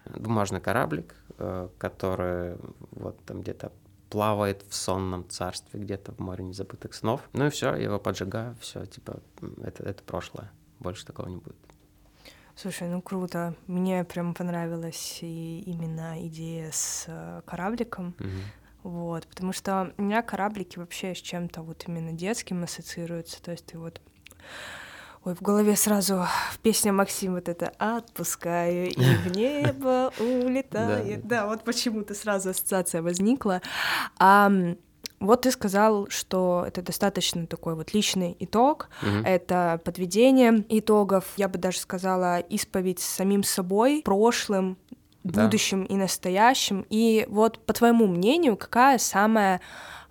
Бумажный 0.06 0.62
кораблик, 0.62 1.15
э, 1.38 1.70
который 1.78 2.58
вот 2.92 3.20
там 3.26 3.42
где-то 3.42 3.72
плавает 4.10 4.63
в 4.67 4.76
сонном 4.76 5.28
царстве, 5.30 5.80
где-то 5.80 6.13
в 6.13 6.19
море 6.19 6.43
незабытых 6.43 6.93
снов. 6.93 7.22
Ну 7.34 7.48
и 7.48 7.50
все, 7.50 7.76
его 7.76 8.00
поджигаю, 8.00 8.56
все, 8.60 8.86
типа, 8.86 9.19
это, 9.63 9.84
это 9.84 10.04
прошлое. 10.04 10.52
Больше 10.80 11.06
такого 11.06 11.28
не 11.28 11.38
будет. 11.38 11.58
Слушай, 12.56 12.89
ну 12.89 13.02
круто. 13.02 13.56
Мне 13.67 14.04
прям 14.04 14.34
понравилась 14.34 15.19
и 15.22 15.62
именно 15.62 16.26
идея 16.28 16.72
с 16.72 17.06
э, 17.08 17.41
корабликом. 17.45 18.15
Мгм. 18.19 18.41
Вот, 18.84 19.28
потому 19.28 19.54
что 19.54 19.93
у 19.98 20.02
меня 20.02 20.22
кораблики 20.22 20.80
вообще 20.80 21.13
с 21.13 21.19
чем-то 21.19 21.62
вот 21.62 21.86
именно 21.88 22.12
детским 22.12 22.63
ассоциируются. 22.63 23.41
То 23.41 23.52
есть 23.52 23.65
ты 23.65 23.78
вот 23.78 24.02
Ой, 25.26 25.36
в 25.36 25.42
голове 25.42 25.76
сразу 25.76 26.26
в 26.52 26.60
песне 26.60 26.92
Максим 26.92 27.36
вот 27.36 27.50
это 27.50 27.74
«Отпускаю, 27.78 28.90
и 28.90 29.16
в 29.16 29.28
небо 29.36 30.12
улетает». 30.18 31.28
Да, 31.28 31.46
вот 31.46 31.64
почему-то 31.64 32.14
сразу 32.16 32.50
ассоциация 32.52 33.02
возникла. 33.02 33.62
А 34.18 34.50
вот 35.20 35.42
ты 35.42 35.52
сказал, 35.52 36.08
что 36.10 36.64
это 36.66 36.82
достаточно 36.82 37.46
такой 37.48 37.76
вот 37.76 37.94
личный 37.94 38.38
итог, 38.40 38.90
Мгм. 39.02 39.26
это 39.26 39.82
подведение 39.84 40.64
итогов, 40.70 41.26
я 41.36 41.50
бы 41.50 41.58
даже 41.60 41.80
сказала, 41.80 42.40
исповедь 42.40 43.02
с 43.02 43.06
самим 43.06 43.44
собой, 43.44 44.02
прошлым, 44.06 44.78
Да. 45.24 45.44
будущим 45.44 45.84
и 45.84 45.96
настоящим. 45.96 46.86
И 46.90 47.26
вот, 47.30 47.60
по 47.66 47.74
твоему 47.74 48.08
мнению, 48.08 48.56
какая 48.58 48.98
самая... 48.98 49.60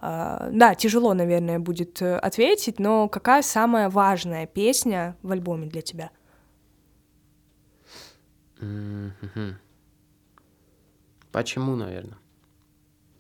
э, 0.01 0.51
да, 0.53 0.75
тяжело, 0.75 1.15
наверное, 1.15 1.59
будет 1.59 2.03
э, 2.03 2.17
ответить, 2.19 2.79
но 2.79 3.09
какая 3.09 3.43
самая 3.43 3.89
важная 3.89 4.47
песня 4.47 5.17
в 5.23 5.33
альбоме 5.33 5.67
для 5.67 5.83
тебя? 5.83 6.11
Почему, 11.33 11.77
наверное? 11.77 12.19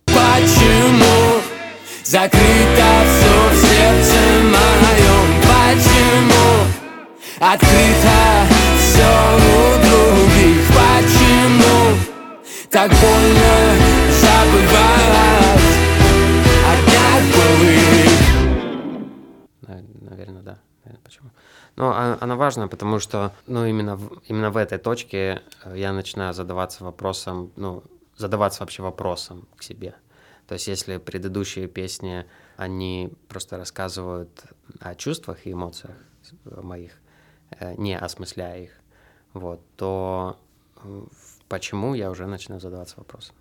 Почему 0.07 1.41
закрыто 2.05 2.89
все 3.07 3.49
в 3.51 3.57
сердце 3.57 4.19
моем? 4.43 5.29
Почему 5.43 6.49
открыто 7.39 8.47
все 8.79 9.11
у 9.37 9.47
других? 9.83 9.89
Почему 9.89 10.18
так 12.71 12.91
больно 12.91 13.75
забывать 14.11 15.59
от 16.67 16.79
Наверное, 20.03 20.43
да. 20.43 20.59
Наверное, 20.85 21.03
почему? 21.05 21.31
Но 21.77 21.91
а, 21.91 22.19
она 22.21 22.37
важна, 22.37 22.69
потому 22.69 22.99
что, 22.99 23.33
ну, 23.47 23.65
именно, 23.65 23.99
именно 24.27 24.51
в 24.51 24.57
этой 24.57 24.79
точке 24.79 25.43
э, 25.65 25.75
я 25.77 25.93
начинаю 25.93 26.35
задаваться 26.35 26.85
вопросом, 26.85 27.53
ну, 27.57 27.83
задаваться 28.17 28.61
вообще 28.61 28.83
вопросом 28.83 29.49
к 29.57 29.63
себе. 29.63 29.95
То 30.47 30.55
есть 30.55 30.69
если 30.69 30.99
предыдущие 30.99 31.69
песни, 31.69 32.27
они 32.57 33.13
просто 33.29 33.57
рассказывают 33.59 34.43
о 34.81 34.95
чувствах 34.95 35.47
и 35.47 35.53
эмоциях 35.53 35.97
э, 36.45 36.61
моих, 36.61 36.93
э, 37.59 37.75
не 37.77 37.97
осмысляя 37.97 38.63
их, 38.63 38.73
вот, 39.33 39.61
то 39.77 40.39
почему 41.49 41.95
я 41.95 42.11
уже 42.11 42.27
начинаю 42.27 42.61
задаваться 42.61 42.97
вопросом. 42.99 43.35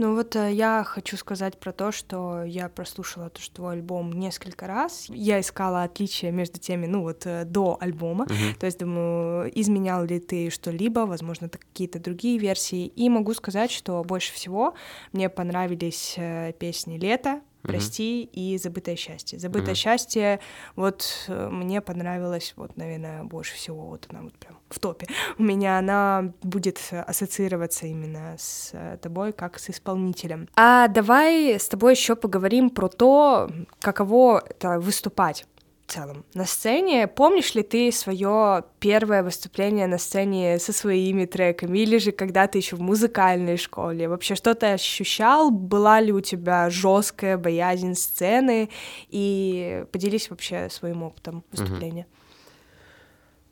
Ну 0.00 0.14
вот 0.14 0.34
э, 0.34 0.52
я 0.52 0.82
хочу 0.82 1.18
сказать 1.18 1.58
про 1.58 1.72
то, 1.72 1.92
что 1.92 2.42
я 2.42 2.70
прослушала 2.70 3.28
то, 3.28 3.40
что 3.40 3.56
твой 3.56 3.72
альбом 3.74 4.12
несколько 4.12 4.66
раз. 4.66 5.06
Я 5.10 5.40
искала 5.40 5.82
отличия 5.82 6.30
между 6.30 6.58
теми, 6.58 6.86
ну 6.86 7.02
вот 7.02 7.26
э, 7.26 7.44
до 7.44 7.76
альбома. 7.80 8.24
Мгм. 8.24 8.54
То 8.58 8.64
есть 8.64 8.78
думаю, 8.78 9.52
изменял 9.54 10.04
ли 10.04 10.18
ты 10.18 10.48
что-либо, 10.48 11.00
возможно, 11.00 11.50
какие-то 11.50 11.98
другие 11.98 12.38
версии. 12.38 12.86
И 12.86 13.10
могу 13.10 13.34
сказать, 13.34 13.70
что 13.70 14.02
больше 14.02 14.32
всего 14.32 14.74
мне 15.12 15.28
понравились 15.28 16.14
э, 16.16 16.54
песни 16.58 16.96
«Лето», 16.96 17.42
«Прости» 17.62 18.22
и 18.24 18.58
«Забытое 18.58 18.96
счастье». 18.96 19.38
«Забытое 19.38 19.74
счастье» 19.74 20.40
вот 20.76 21.06
э, 21.28 21.48
мне 21.48 21.80
понравилось, 21.80 22.54
вот, 22.56 22.76
наверное, 22.76 23.24
больше 23.24 23.54
всего, 23.54 23.86
вот 23.86 24.06
она 24.10 24.22
вот 24.22 24.34
прям 24.34 24.58
в 24.68 24.78
топе. 24.78 25.06
У 25.38 25.42
меня 25.42 25.78
она 25.78 26.32
будет 26.42 26.80
ассоциироваться 26.90 27.86
именно 27.86 28.36
с 28.38 28.70
э, 28.72 28.98
тобой 29.00 29.32
как 29.32 29.58
с 29.58 29.70
исполнителем. 29.70 30.48
А 30.56 30.88
давай 30.88 31.58
с 31.58 31.68
тобой 31.68 31.92
еще 31.92 32.16
поговорим 32.16 32.70
про 32.70 32.88
то, 32.88 33.50
каково 33.80 34.42
это 34.48 34.80
выступать 34.80 35.46
в 35.90 35.92
целом 35.92 36.24
на 36.34 36.46
сцене. 36.46 37.08
Помнишь 37.08 37.54
ли 37.54 37.62
ты 37.62 37.90
свое 37.90 38.64
первое 38.78 39.22
выступление 39.22 39.86
на 39.86 39.98
сцене 39.98 40.58
со 40.58 40.72
своими 40.72 41.26
треками, 41.26 41.78
или 41.78 41.98
же 41.98 42.12
когда 42.12 42.46
ты 42.46 42.58
еще 42.58 42.76
в 42.76 42.80
музыкальной 42.80 43.56
школе? 43.56 44.08
Вообще, 44.08 44.36
что 44.36 44.54
ты 44.54 44.66
ощущал? 44.66 45.50
Была 45.50 46.00
ли 46.00 46.12
у 46.12 46.20
тебя 46.20 46.70
жесткая 46.70 47.36
боязнь 47.36 47.94
сцены? 47.94 48.70
И 49.08 49.84
поделись 49.90 50.30
вообще 50.30 50.70
своим 50.70 51.02
опытом 51.02 51.44
выступления. 51.50 52.06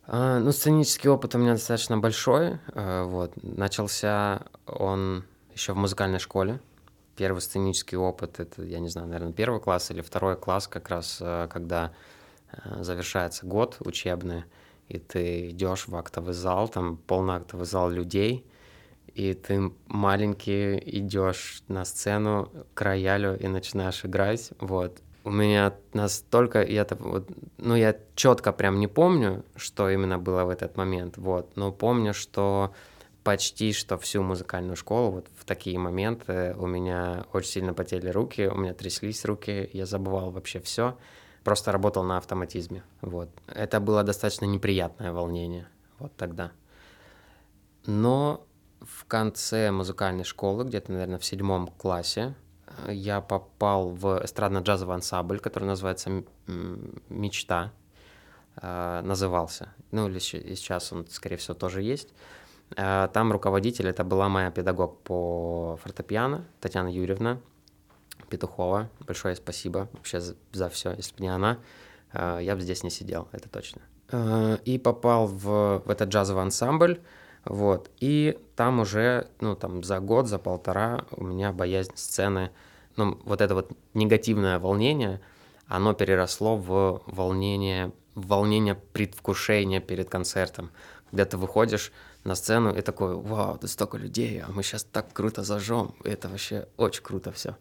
А, 0.07 0.39
ну, 0.39 0.51
сценический 0.51 1.09
опыт 1.09 1.35
у 1.35 1.37
меня 1.37 1.53
достаточно 1.53 1.97
большой. 1.97 2.59
э, 2.73 3.03
Вот. 3.03 3.33
Начался 3.43 4.43
он 4.65 5.25
еще 5.53 5.73
в 5.73 5.77
музыкальной 5.77 6.19
школе. 6.19 6.61
Первый 7.15 7.41
сценический 7.41 7.97
опыт, 7.97 8.39
это, 8.39 8.63
я 8.63 8.79
не 8.79 8.87
знаю, 8.87 9.07
наверное, 9.07 9.33
первый 9.33 9.59
класс 9.59 9.91
или 9.91 9.99
второй 10.01 10.37
класс, 10.37 10.69
как 10.69 10.87
раз 10.89 11.17
э, 11.19 11.47
когда 11.51 11.91
завершается 12.79 13.45
год 13.45 13.77
учебный, 13.79 14.43
и 14.87 14.97
ты 14.97 15.49
идешь 15.49 15.87
в 15.87 15.95
актовый 15.95 16.33
зал, 16.33 16.67
там 16.67 16.97
полный 16.97 17.35
актовый 17.35 17.65
зал 17.65 17.89
людей, 17.89 18.45
и 19.13 19.33
ты 19.33 19.71
маленький 19.87 20.77
идешь 20.77 21.63
на 21.67 21.85
сцену 21.85 22.51
к 22.73 22.81
роялю 22.81 23.37
и 23.39 23.47
начинаешь 23.47 24.03
играть, 24.05 24.51
вот. 24.59 25.01
У 25.25 25.31
меня 25.31 25.75
настолько, 25.93 26.63
я 26.63 26.87
вот, 26.97 27.29
ну 27.57 27.75
я 27.75 27.95
четко 28.15 28.53
прям 28.53 28.79
не 28.79 28.87
помню, 28.87 29.43
что 29.55 29.89
именно 29.89 30.17
было 30.17 30.45
в 30.45 30.49
этот 30.49 30.77
момент, 30.77 31.17
вот, 31.17 31.55
но 31.55 31.71
помню, 31.71 32.13
что 32.13 32.73
почти 33.23 33.73
что 33.73 33.97
всю 33.97 34.23
музыкальную 34.23 34.75
школу 34.75 35.11
вот 35.11 35.27
в 35.37 35.45
такие 35.45 35.77
моменты 35.77 36.55
у 36.57 36.65
меня 36.65 37.25
очень 37.33 37.49
сильно 37.49 37.73
потели 37.73 38.09
руки, 38.09 38.47
у 38.47 38.55
меня 38.55 38.73
тряслись 38.73 39.25
руки, 39.25 39.69
я 39.73 39.85
забывал 39.85 40.31
вообще 40.31 40.59
все, 40.61 40.97
просто 41.49 41.71
работал 41.71 42.03
на 42.03 42.17
автоматизме, 42.17 42.83
вот. 43.01 43.29
Это 43.47 43.79
было 43.79 44.03
достаточно 44.03 44.45
неприятное 44.45 45.11
волнение, 45.11 45.67
вот 45.97 46.15
тогда. 46.15 46.51
Но 47.87 48.45
в 48.81 49.05
конце 49.05 49.71
музыкальной 49.71 50.25
школы, 50.25 50.63
где-то, 50.63 50.91
наверное, 50.91 51.17
в 51.17 51.25
седьмом 51.25 51.65
классе, 51.67 52.35
э, 52.85 52.93
я 52.93 53.19
попал 53.19 53.89
в 53.89 54.23
эстрадно-джазовый 54.23 54.93
ансамбль, 54.93 55.39
который 55.39 55.63
называется 55.63 56.23
«Мечта», 57.09 57.71
э, 58.61 59.01
назывался. 59.03 59.69
Ну, 59.89 60.07
или 60.07 60.19
сейчас 60.19 60.93
он, 60.93 61.07
скорее 61.07 61.37
всего, 61.37 61.55
тоже 61.55 61.81
есть. 61.81 62.09
Э, 62.77 63.07
Там 63.11 63.31
руководитель, 63.31 63.87
это 63.87 64.03
была 64.03 64.29
моя 64.29 64.51
педагог 64.51 64.99
по 64.99 65.79
фортепиано, 65.81 66.45
Татьяна 66.61 66.89
Юрьевна 66.89 67.39
Петухова. 68.29 68.89
Большое 69.05 69.35
спасибо 69.35 69.89
вообще 69.93 70.21
за, 70.51 70.69
все. 70.69 70.93
Если 70.93 71.15
бы 71.15 71.23
не 71.23 71.29
она, 71.29 71.57
э, 72.13 72.39
я 72.41 72.55
бы 72.55 72.61
здесь 72.61 72.83
не 72.83 72.89
сидел, 72.89 73.27
это 73.31 73.49
точно. 73.49 73.81
Э, 74.11 74.57
И 74.65 74.77
попал 74.77 75.27
в, 75.27 75.83
в 75.85 75.89
этот 75.89 76.09
джазовый 76.09 76.43
ансамбль, 76.43 77.01
вот. 77.45 77.89
И 77.99 78.37
там 78.55 78.79
уже, 78.79 79.27
ну, 79.39 79.55
там 79.55 79.83
за 79.83 79.99
год, 79.99 80.27
за 80.27 80.39
полтора 80.39 81.05
у 81.11 81.23
меня 81.23 81.51
боязнь 81.51 81.95
сцены, 81.95 82.51
ну, 82.95 83.19
вот 83.23 83.41
это 83.41 83.55
вот 83.55 83.71
негативное 83.93 84.59
волнение, 84.59 85.21
оно 85.67 85.93
переросло 85.93 86.57
в 86.57 87.01
волнение, 87.05 87.91
в 88.15 88.27
волнение 88.27 88.75
предвкушения 88.75 89.79
перед 89.79 90.09
концертом. 90.09 90.71
Когда 91.09 91.25
ты 91.25 91.37
выходишь 91.37 91.91
на 92.23 92.35
сцену 92.35 92.75
и 92.75 92.81
такой, 92.81 93.15
вау, 93.15 93.57
тут 93.57 93.69
столько 93.69 93.97
людей, 93.97 94.41
а 94.41 94.51
мы 94.51 94.63
сейчас 94.63 94.83
так 94.83 95.13
круто 95.13 95.43
зажжем. 95.43 95.95
Это 96.03 96.27
вообще 96.27 96.67
очень 96.77 97.03
круто 97.03 97.31
все. 97.31 97.55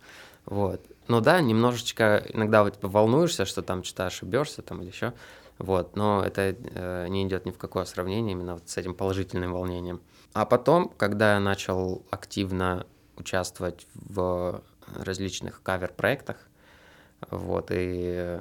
Вот. 0.48 0.80
Ну 1.08 1.20
да, 1.20 1.40
немножечко 1.40 2.24
иногда 2.32 2.62
вот 2.64 2.74
типа 2.74 2.88
волнуешься, 2.88 3.44
что 3.44 3.62
там 3.62 3.84
что-то 3.84 4.06
ошибешься 4.06 4.62
там 4.62 4.80
или 4.80 4.88
еще. 4.88 5.12
Вот, 5.58 5.96
но 5.96 6.22
это 6.24 6.56
э, 6.56 7.08
не 7.08 7.26
идет 7.26 7.44
ни 7.44 7.50
в 7.50 7.58
какое 7.58 7.84
сравнение 7.84 8.32
именно 8.32 8.54
вот 8.54 8.68
с 8.68 8.76
этим 8.76 8.94
положительным 8.94 9.52
волнением. 9.52 10.00
А 10.32 10.46
потом, 10.46 10.88
когда 10.96 11.34
я 11.34 11.40
начал 11.40 12.02
активно 12.10 12.86
участвовать 13.16 13.86
в 13.94 14.62
различных 14.94 15.62
кавер-проектах, 15.62 16.36
вот, 17.30 17.70
и 17.72 18.38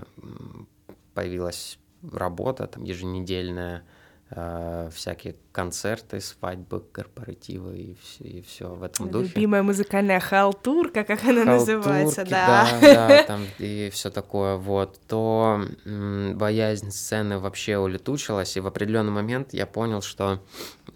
появилась 1.14 1.80
работа 2.04 2.68
там 2.68 2.84
еженедельная, 2.84 3.84
всякие 4.30 5.38
концерты, 5.54 6.20
свадьбы, 6.20 6.82
корпоративы 6.92 7.78
и 7.78 7.96
все, 7.96 8.24
и 8.26 8.42
все 8.42 8.68
в 8.68 8.84
этом 8.84 9.10
духе. 9.10 9.30
Любимая 9.30 9.64
музыкальная 9.64 10.20
халтурка, 10.20 11.06
как 11.06 11.24
она 11.24 11.46
называется, 11.46 12.26
да. 12.26 12.68
да, 12.82 13.08
да, 13.08 13.24
там 13.28 13.42
и 13.58 13.90
все 13.90 14.10
такое, 14.10 14.58
вот, 14.58 15.00
то 15.08 15.62
м, 15.86 16.38
боязнь 16.38 16.92
сцены 16.92 17.40
вообще 17.40 17.78
улетучилась, 17.78 18.58
и 18.58 18.60
в 18.60 18.68
определенный 18.68 19.14
момент 19.14 19.54
я 19.54 19.66
понял, 19.66 20.02
что 20.02 20.44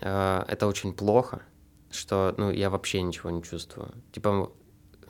э, 0.01 0.43
это 0.49 0.67
очень 0.67 0.93
плохо, 0.93 1.41
что, 1.89 2.35
ну, 2.37 2.51
я 2.51 2.69
вообще 2.69 3.01
ничего 3.01 3.29
не 3.29 3.41
чувствую. 3.43 3.93
Типа, 4.11 4.51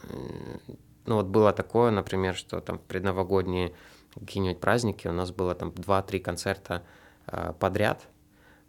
э, 0.03 0.77
ну, 1.07 1.15
вот 1.15 1.25
было 1.25 1.53
такое, 1.53 1.89
например, 1.89 2.35
что 2.35 2.61
там 2.61 2.77
в 2.77 2.83
предновогодние 2.83 3.73
какие-нибудь 4.19 4.59
праздники 4.59 5.07
у 5.07 5.13
нас 5.13 5.31
было 5.31 5.55
там 5.55 5.69
2-3 5.69 6.19
концерта 6.19 6.83
э, 7.27 7.53
подряд, 7.59 8.07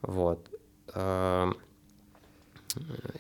вот, 0.03 0.51
э, 0.95 1.53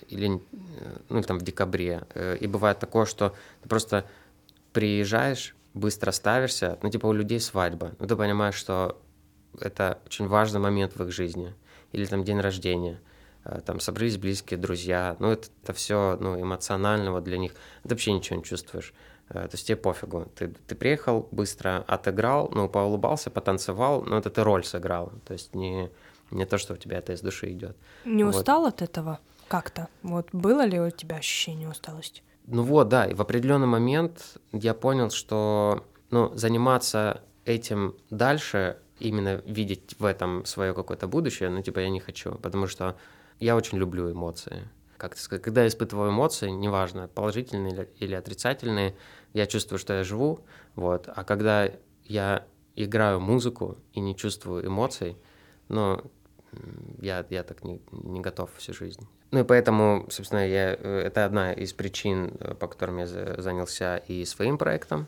или, 0.08 0.36
э, 0.36 0.98
ну, 1.08 1.18
или 1.18 1.26
там 1.26 1.38
в 1.38 1.42
декабре. 1.42 2.02
Э, 2.14 2.36
И 2.36 2.46
бывает 2.46 2.78
такое, 2.78 3.06
что 3.06 3.34
ты 3.62 3.68
просто 3.68 4.04
приезжаешь, 4.72 5.54
быстро 5.74 6.10
ставишься, 6.12 6.78
ну, 6.82 6.90
типа 6.90 7.06
у 7.06 7.12
людей 7.12 7.40
свадьба, 7.40 7.92
ну, 7.98 8.06
ты 8.06 8.16
понимаешь, 8.16 8.54
что 8.54 9.00
это 9.60 9.98
очень 10.06 10.26
важный 10.26 10.60
момент 10.60 10.96
в 10.96 11.02
их 11.02 11.12
жизни, 11.12 11.54
или 11.92 12.06
там 12.06 12.24
день 12.24 12.40
рождения, 12.40 13.00
там 13.66 13.80
собрались 13.80 14.16
близкие 14.18 14.58
друзья, 14.58 15.16
ну, 15.18 15.30
это, 15.30 15.48
это 15.62 15.72
все, 15.72 16.16
ну, 16.20 16.40
эмоционально 16.40 17.12
вот 17.12 17.24
для 17.24 17.38
них, 17.38 17.52
ты 17.82 17.90
вообще 17.90 18.12
ничего 18.12 18.36
не 18.36 18.44
чувствуешь, 18.44 18.94
то 19.28 19.48
есть 19.50 19.66
тебе 19.66 19.76
пофигу, 19.76 20.30
ты, 20.34 20.48
ты 20.48 20.74
приехал, 20.74 21.28
быстро 21.30 21.84
отыграл, 21.86 22.50
ну, 22.54 22.68
поулыбался, 22.68 23.30
потанцевал, 23.30 24.02
ну, 24.04 24.16
это 24.16 24.30
ты 24.30 24.42
роль 24.44 24.64
сыграл, 24.64 25.12
то 25.26 25.32
есть 25.32 25.54
не, 25.54 25.90
не 26.32 26.46
то, 26.46 26.58
что 26.58 26.74
у 26.74 26.76
тебя 26.76 26.98
это 26.98 27.12
из 27.12 27.20
души 27.20 27.52
идет. 27.52 27.76
Не 28.04 28.24
Вот. 28.24 28.34
устал 28.34 28.66
от 28.66 28.82
этого 28.82 29.20
как-то? 29.48 29.88
Вот 30.02 30.28
было 30.32 30.64
ли 30.64 30.80
у 30.80 30.90
тебя 30.90 31.16
ощущение 31.16 31.68
усталости? 31.68 32.22
Ну 32.46 32.62
вот, 32.62 32.88
да, 32.88 33.06
и 33.06 33.14
в 33.14 33.20
определенный 33.20 33.66
момент 33.66 34.38
я 34.52 34.74
понял, 34.74 35.10
что 35.10 35.84
ну, 36.10 36.32
заниматься 36.34 37.22
этим 37.44 37.96
дальше, 38.10 38.78
именно 38.98 39.42
видеть 39.46 39.96
в 39.98 40.04
этом 40.04 40.44
свое 40.44 40.74
какое-то 40.74 41.08
будущее, 41.08 41.50
ну, 41.50 41.62
типа, 41.62 41.80
я 41.80 41.88
не 41.88 42.00
хочу, 42.00 42.32
потому 42.36 42.66
что 42.66 42.96
я 43.40 43.56
очень 43.56 43.78
люблю 43.78 44.10
эмоции. 44.12 44.68
Как 44.96 45.16
сказать, 45.16 45.42
когда 45.42 45.62
я 45.62 45.68
испытываю 45.68 46.10
эмоции, 46.10 46.50
неважно, 46.50 47.08
положительные 47.08 47.88
или, 47.98 48.14
отрицательные, 48.14 48.94
я 49.32 49.46
чувствую, 49.46 49.78
что 49.78 49.94
я 49.94 50.04
живу, 50.04 50.40
вот, 50.76 51.08
а 51.08 51.24
когда 51.24 51.68
я 52.04 52.46
играю 52.76 53.20
музыку 53.20 53.78
и 53.92 54.00
не 54.00 54.14
чувствую 54.14 54.66
эмоций, 54.66 55.16
ну, 55.68 56.00
я, 57.00 57.24
я 57.30 57.42
так 57.42 57.64
не, 57.64 57.80
не 57.92 58.20
готов 58.20 58.50
всю 58.56 58.72
жизнь. 58.72 59.06
Ну 59.30 59.40
и 59.40 59.44
поэтому, 59.44 60.06
собственно, 60.10 60.46
я, 60.46 60.74
э, 60.74 61.02
это 61.06 61.24
одна 61.24 61.52
из 61.52 61.72
причин, 61.72 62.32
э, 62.40 62.54
по 62.54 62.66
которым 62.66 62.98
я 62.98 63.06
за- 63.06 63.40
занялся 63.40 63.96
и 63.96 64.24
своим 64.24 64.58
проектом. 64.58 65.06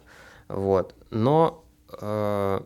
Вот. 0.48 0.94
Но 1.11 1.64
э, 2.00 2.61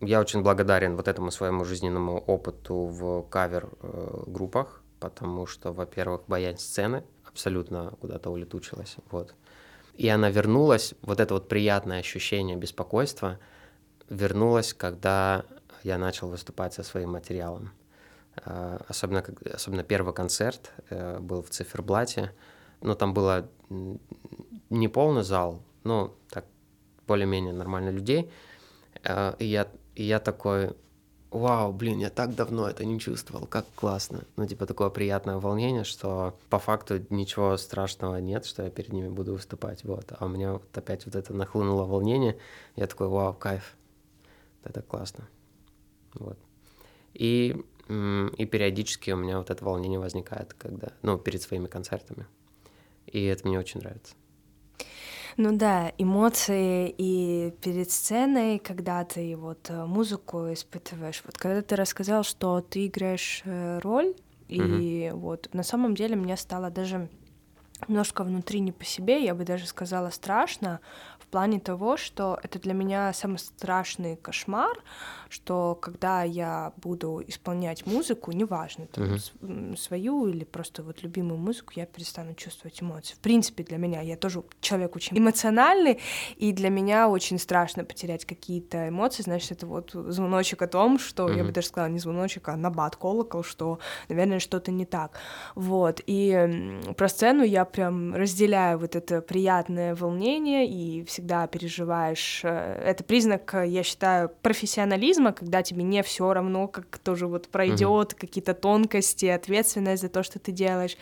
я 0.00 0.20
очень 0.20 0.42
благодарен 0.42 0.96
вот 0.96 1.08
этому 1.08 1.30
своему 1.30 1.64
жизненному 1.64 2.18
опыту 2.18 2.74
в 2.74 3.22
кавер-группах, 3.28 4.82
потому 5.00 5.46
что, 5.46 5.72
во-первых, 5.72 6.22
боязнь 6.26 6.58
сцены 6.58 7.04
абсолютно 7.24 7.94
куда-то 8.00 8.30
улетучилась, 8.30 8.96
вот. 9.10 9.34
И 9.94 10.08
она 10.08 10.30
вернулась, 10.30 10.94
вот 11.02 11.20
это 11.20 11.34
вот 11.34 11.48
приятное 11.48 12.00
ощущение 12.00 12.56
беспокойства 12.56 13.38
вернулось, 14.10 14.74
когда 14.74 15.44
я 15.84 15.98
начал 15.98 16.28
выступать 16.28 16.74
со 16.74 16.82
своим 16.82 17.12
материалом. 17.12 17.70
Э, 18.36 18.78
особенно, 18.88 19.24
особенно 19.52 19.84
первый 19.84 20.14
концерт 20.14 20.72
э, 20.90 21.18
был 21.20 21.42
в 21.42 21.50
циферблате. 21.50 22.32
Ну, 22.80 22.94
там 22.94 23.14
было 23.14 23.48
не 24.70 24.88
полный 24.88 25.22
зал, 25.22 25.62
но 25.84 26.14
так 26.30 26.44
более-менее 27.06 27.52
нормально 27.52 27.90
людей. 27.90 28.30
Э, 29.02 29.34
и 29.38 29.46
я, 29.46 29.68
и 29.94 30.02
я 30.02 30.18
такой, 30.18 30.74
вау, 31.30 31.72
блин, 31.72 31.98
я 31.98 32.10
так 32.10 32.34
давно 32.34 32.68
это 32.68 32.84
не 32.84 32.98
чувствовал, 32.98 33.46
как 33.46 33.66
классно. 33.74 34.24
Ну, 34.36 34.46
типа, 34.46 34.66
такое 34.66 34.90
приятное 34.90 35.36
волнение, 35.36 35.84
что 35.84 36.36
по 36.50 36.58
факту 36.58 37.04
ничего 37.10 37.56
страшного 37.56 38.16
нет, 38.16 38.46
что 38.46 38.64
я 38.64 38.70
перед 38.70 38.92
ними 38.92 39.08
буду 39.08 39.34
выступать, 39.34 39.84
вот. 39.84 40.12
А 40.18 40.24
у 40.24 40.28
меня 40.28 40.54
вот 40.54 40.76
опять 40.76 41.06
вот 41.06 41.14
это 41.14 41.32
нахлынуло 41.32 41.84
волнение, 41.84 42.38
я 42.76 42.86
такой, 42.86 43.08
вау, 43.08 43.34
кайф, 43.34 43.76
это 44.64 44.82
классно, 44.82 45.28
вот. 46.14 46.38
И 47.14 47.64
и 47.88 48.46
периодически 48.46 49.10
у 49.10 49.16
меня 49.16 49.38
вот 49.38 49.50
это 49.50 49.64
волнение 49.64 49.98
возникает, 49.98 50.54
когда, 50.54 50.88
ну, 51.02 51.18
перед 51.18 51.42
своими 51.42 51.66
концертами. 51.66 52.26
И 53.06 53.24
это 53.24 53.46
мне 53.46 53.58
очень 53.58 53.80
нравится. 53.80 54.14
Ну 55.36 55.56
да, 55.56 55.92
эмоции 55.98 56.94
и 56.96 57.52
перед 57.60 57.90
сценой, 57.90 58.60
когда 58.60 59.04
ты 59.04 59.36
вот 59.36 59.68
э, 59.68 59.84
музыку 59.84 60.52
испытываешь. 60.52 61.22
Вот 61.24 61.36
когда 61.36 61.60
ты 61.60 61.74
рассказал, 61.74 62.22
что 62.22 62.60
ты 62.60 62.86
играешь 62.86 63.42
э, 63.44 63.80
роль, 63.80 64.14
и 64.46 64.60
mm-hmm. 64.60 65.14
вот 65.14 65.48
на 65.52 65.64
самом 65.64 65.96
деле 65.96 66.14
мне 66.14 66.36
стало 66.36 66.70
даже 66.70 67.08
немножко 67.88 68.22
внутри 68.22 68.60
не 68.60 68.70
по 68.70 68.84
себе, 68.84 69.24
я 69.24 69.34
бы 69.34 69.44
даже 69.44 69.66
сказала 69.66 70.10
страшно, 70.10 70.80
плане 71.34 71.58
того, 71.58 71.96
что 71.96 72.38
это 72.44 72.60
для 72.60 72.74
меня 72.74 73.12
самый 73.12 73.38
страшный 73.38 74.14
кошмар, 74.14 74.80
что 75.28 75.76
когда 75.82 76.22
я 76.22 76.72
буду 76.76 77.24
исполнять 77.26 77.86
музыку, 77.86 78.30
неважно, 78.30 78.86
там, 78.86 79.04
uh-huh. 79.04 79.76
свою 79.76 80.28
или 80.28 80.44
просто 80.44 80.84
вот 80.84 81.02
любимую 81.02 81.38
музыку, 81.38 81.72
я 81.74 81.86
перестану 81.86 82.34
чувствовать 82.34 82.80
эмоции. 82.80 83.16
В 83.16 83.18
принципе, 83.18 83.64
для 83.64 83.78
меня 83.78 84.00
я 84.00 84.16
тоже 84.16 84.44
человек 84.60 84.94
очень 84.94 85.18
эмоциональный, 85.18 85.98
и 86.36 86.52
для 86.52 86.70
меня 86.70 87.08
очень 87.08 87.40
страшно 87.40 87.84
потерять 87.84 88.24
какие-то 88.24 88.88
эмоции, 88.88 89.24
значит, 89.24 89.50
это 89.50 89.66
вот 89.66 89.90
звоночек 89.92 90.62
о 90.62 90.68
том, 90.68 91.00
что, 91.00 91.28
uh-huh. 91.28 91.36
я 91.36 91.42
бы 91.42 91.50
даже 91.50 91.66
сказала, 91.66 91.90
не 91.90 91.98
звоночек, 91.98 92.48
а 92.48 92.56
набат, 92.56 92.94
колокол, 92.94 93.42
что, 93.42 93.80
наверное, 94.08 94.38
что-то 94.38 94.70
не 94.70 94.86
так. 94.86 95.18
Вот, 95.56 96.00
и 96.06 96.80
про 96.96 97.08
сцену 97.08 97.42
я 97.42 97.64
прям 97.64 98.14
разделяю 98.14 98.78
вот 98.78 98.94
это 98.94 99.20
приятное 99.20 99.96
волнение 99.96 100.68
и 100.68 101.04
всегда 101.06 101.23
всегда 101.24 101.46
переживаешь. 101.46 102.40
Э, 102.44 102.82
это 102.84 103.02
признак, 103.02 103.54
я 103.66 103.82
считаю, 103.82 104.30
профессионализма, 104.42 105.32
когда 105.32 105.62
тебе 105.62 105.82
не 105.82 106.02
все 106.02 106.32
равно, 106.32 106.68
как 106.68 106.98
тоже 106.98 107.26
вот 107.26 107.48
пройдет 107.48 108.12
угу. 108.12 108.20
какие-то 108.20 108.52
тонкости, 108.52 109.26
ответственность 109.26 110.02
за 110.02 110.08
то, 110.10 110.22
что 110.22 110.38
ты 110.38 110.52
делаешь. 110.52 110.96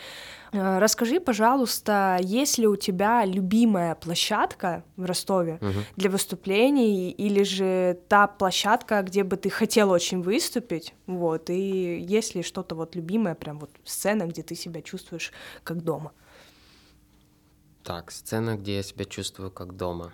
Э, 0.53 0.79
расскажи, 0.79 1.19
пожалуйста, 1.19 2.19
есть 2.21 2.59
ли 2.59 2.69
у 2.69 2.77
тебя 2.77 3.25
любимая 3.25 3.97
площадка 3.97 4.85
в 4.97 5.05
Ростове 5.05 5.59
угу. 5.61 5.81
для 5.97 6.09
выступлений, 6.09 7.11
или 7.11 7.43
же 7.43 7.99
та 8.09 8.29
площадка, 8.29 9.03
где 9.03 9.25
бы 9.25 9.37
ты 9.37 9.51
хотел 9.51 9.91
очень 9.91 10.23
выступить, 10.23 10.95
вот, 11.07 11.51
и 11.51 11.99
есть 11.99 12.37
ли 12.37 12.43
что-то 12.43 12.77
вот 12.77 12.95
любимое, 12.95 13.35
прям 13.35 13.59
вот 13.59 13.71
сцена, 13.85 14.27
где 14.27 14.43
ты 14.43 14.55
себя 14.55 14.83
чувствуешь 14.83 15.33
как 15.65 15.83
дома? 15.83 16.13
Так, 17.85 18.13
сцена, 18.13 18.57
где 18.57 18.77
я 18.77 18.83
себя 18.85 19.05
чувствую 19.05 19.51
как 19.51 19.77
дома. 19.77 20.13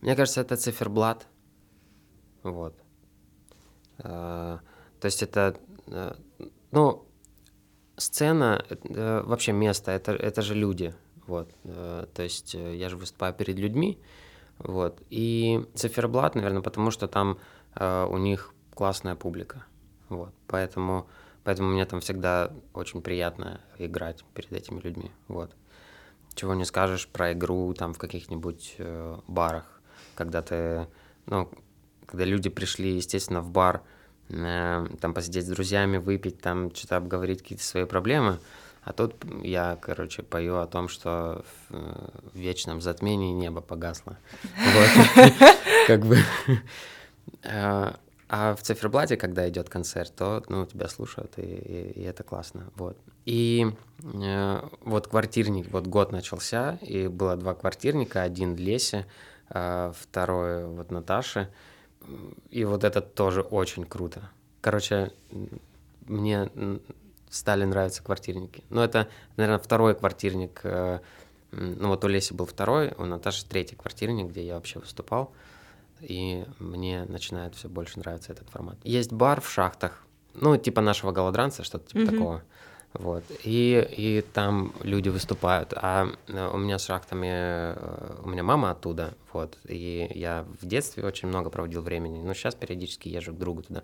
Мне 0.00 0.16
кажется, 0.16 0.40
это 0.40 0.56
циферблат. 0.56 1.26
Вот. 2.42 2.74
А, 3.98 4.60
то 5.00 5.04
есть 5.04 5.22
это, 5.22 5.54
э, 5.88 6.14
ну, 6.70 7.06
сцена, 7.98 8.64
э, 8.70 9.22
вообще 9.22 9.52
место, 9.52 9.90
это, 9.90 10.12
это 10.12 10.40
же 10.40 10.54
люди. 10.54 10.94
Вот. 11.26 11.54
Э, 11.64 12.06
то 12.14 12.22
есть 12.22 12.54
я 12.54 12.88
же 12.88 12.96
выступаю 12.96 13.34
перед 13.34 13.58
людьми. 13.58 13.98
Вот. 14.58 15.02
И 15.10 15.62
циферблат, 15.74 16.36
наверное, 16.36 16.62
потому 16.62 16.90
что 16.90 17.06
там 17.06 17.38
у 17.78 18.16
них 18.16 18.54
классная 18.74 19.16
публика. 19.16 19.66
Вот. 20.08 20.32
Поэтому, 20.46 21.06
поэтому 21.44 21.72
мне 21.72 21.84
там 21.84 22.00
всегда 22.00 22.50
очень 22.72 23.02
приятно 23.02 23.60
играть 23.76 24.24
перед 24.32 24.50
этими 24.52 24.80
людьми. 24.80 25.10
Вот 25.28 25.54
чего 26.36 26.54
не 26.54 26.64
скажешь 26.64 27.08
про 27.08 27.32
игру 27.32 27.74
там 27.74 27.94
в 27.94 27.98
каких-нибудь 27.98 28.76
э, 28.78 29.18
барах, 29.26 29.80
когда 30.14 30.42
ты, 30.42 30.86
ну, 31.24 31.50
когда 32.04 32.24
люди 32.24 32.50
пришли, 32.50 32.94
естественно, 32.94 33.40
в 33.40 33.50
бар, 33.50 33.82
э, 34.28 34.86
там 35.00 35.14
посидеть 35.14 35.46
с 35.46 35.48
друзьями, 35.48 35.96
выпить, 35.96 36.40
там 36.40 36.72
что-то 36.74 36.98
обговорить 36.98 37.42
какие-то 37.42 37.64
свои 37.64 37.84
проблемы, 37.84 38.38
а 38.82 38.92
тут 38.92 39.16
я, 39.42 39.76
короче, 39.80 40.22
пою 40.22 40.58
о 40.58 40.66
том, 40.66 40.88
что 40.88 41.44
в, 41.68 41.74
э, 41.74 42.08
вечном 42.34 42.80
затмении 42.82 43.32
небо 43.32 43.62
погасло. 43.62 44.18
Как 45.86 46.04
бы 46.04 46.18
э, 47.42 47.92
а 48.28 48.54
в 48.54 48.62
циферблате, 48.62 49.16
когда 49.16 49.48
идет 49.48 49.70
концерт, 49.70 50.12
то 50.14 50.44
ну, 50.48 50.66
тебя 50.66 50.88
слушают, 50.88 51.32
и 51.38 52.02
это 52.06 52.24
классно. 52.24 52.70
Вот. 52.74 52.98
И 53.26 53.70
э, 54.02 54.68
вот 54.80 55.08
квартирник, 55.08 55.70
вот 55.70 55.86
год 55.86 56.12
начался, 56.12 56.78
и 56.80 57.08
было 57.08 57.36
два 57.36 57.54
квартирника, 57.54 58.22
один 58.22 58.56
Лесе, 58.56 59.06
э, 59.50 59.92
второй 59.98 60.66
вот 60.66 60.90
Наташе. 60.90 61.50
И 62.50 62.64
вот 62.64 62.84
это 62.84 63.02
тоже 63.02 63.42
очень 63.42 63.84
круто. 63.84 64.30
Короче, 64.62 65.12
мне 66.06 66.48
стали 67.28 67.64
нравиться 67.64 68.02
квартирники. 68.02 68.64
Но 68.70 68.82
это, 68.82 69.08
наверное, 69.36 69.58
второй 69.58 69.94
квартирник. 69.94 70.60
Э, 70.62 71.00
ну 71.50 71.88
вот 71.88 72.04
у 72.04 72.08
Леси 72.08 72.32
был 72.32 72.46
второй, 72.46 72.94
у 72.96 73.04
Наташи 73.04 73.44
третий 73.44 73.76
квартирник, 73.76 74.30
где 74.30 74.46
я 74.46 74.54
вообще 74.54 74.78
выступал 74.78 75.32
и 76.00 76.44
мне 76.58 77.04
начинает 77.04 77.54
все 77.54 77.68
больше 77.68 77.98
нравиться 77.98 78.32
этот 78.32 78.48
формат. 78.50 78.76
Есть 78.84 79.12
бар 79.12 79.40
в 79.40 79.50
шахтах, 79.50 80.04
ну, 80.34 80.56
типа 80.56 80.80
нашего 80.80 81.12
голодранца, 81.12 81.64
что-то 81.64 81.86
типа 81.86 81.98
mm-hmm. 81.98 82.10
такого. 82.10 82.42
Вот. 82.98 83.24
И, 83.44 83.86
и 83.96 84.24
там 84.32 84.72
люди 84.82 85.08
выступают. 85.08 85.72
А 85.76 86.08
э, 86.28 86.50
у 86.52 86.56
меня 86.56 86.78
с 86.78 86.86
шахтами, 86.86 87.28
э, 87.30 88.20
у 88.22 88.28
меня 88.28 88.42
мама 88.42 88.70
оттуда, 88.70 89.14
вот. 89.32 89.58
И 89.68 90.10
я 90.14 90.46
в 90.60 90.66
детстве 90.66 91.04
очень 91.04 91.28
много 91.28 91.50
проводил 91.50 91.82
времени, 91.82 92.22
но 92.22 92.34
сейчас 92.34 92.54
периодически 92.54 93.08
езжу 93.08 93.32
к 93.32 93.38
другу 93.38 93.62
туда. 93.62 93.82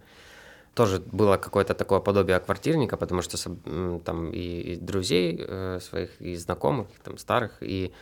Тоже 0.74 1.00
было 1.00 1.36
какое-то 1.36 1.74
такое 1.74 2.00
подобие 2.00 2.40
квартирника, 2.40 2.96
потому 2.96 3.20
что 3.20 3.36
там 4.04 4.30
и, 4.30 4.72
и 4.72 4.76
друзей 4.76 5.36
э, 5.38 5.80
своих, 5.80 6.20
и 6.20 6.36
знакомых, 6.36 6.88
там 7.02 7.18
старых, 7.18 7.62
и 7.62 7.92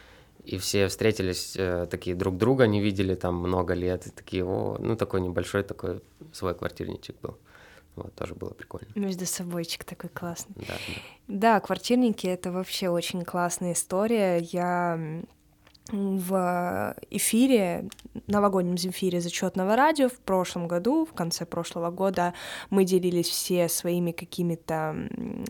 и 0.42 0.56
все 0.56 0.88
встретились 0.88 1.54
такие 1.90 2.16
друг 2.16 2.38
друга, 2.38 2.66
не 2.66 2.80
видели 2.80 3.14
там 3.14 3.34
много 3.34 3.74
лет, 3.74 4.06
и 4.06 4.10
такие, 4.10 4.42
о, 4.42 4.78
ну 4.80 4.96
такой 4.96 5.20
небольшой 5.20 5.62
такой 5.64 6.00
свой 6.32 6.54
квартирничек 6.54 7.14
был. 7.20 7.36
Вот, 7.96 8.14
тоже 8.14 8.34
было 8.34 8.50
прикольно. 8.50 8.88
Между 8.94 9.26
собойчик 9.26 9.84
такой 9.84 10.10
классный. 10.10 10.54
Да, 10.56 10.74
да. 10.74 10.94
да, 11.26 11.60
квартирники— 11.60 12.26
это 12.28 12.52
вообще 12.52 12.88
очень 12.88 13.24
классная 13.24 13.72
история. 13.72 14.38
Я 14.38 15.22
в 15.92 16.94
эфире, 17.10 17.88
новогоднем 18.26 18.78
земфире 18.78 19.20
зачетного 19.20 19.76
радио 19.76 20.08
в 20.08 20.18
прошлом 20.20 20.68
году, 20.68 21.04
в 21.04 21.12
конце 21.12 21.44
прошлого 21.44 21.90
года, 21.90 22.34
мы 22.70 22.84
делились 22.84 23.28
все 23.28 23.68
своими 23.68 24.12
какими-то 24.12 24.96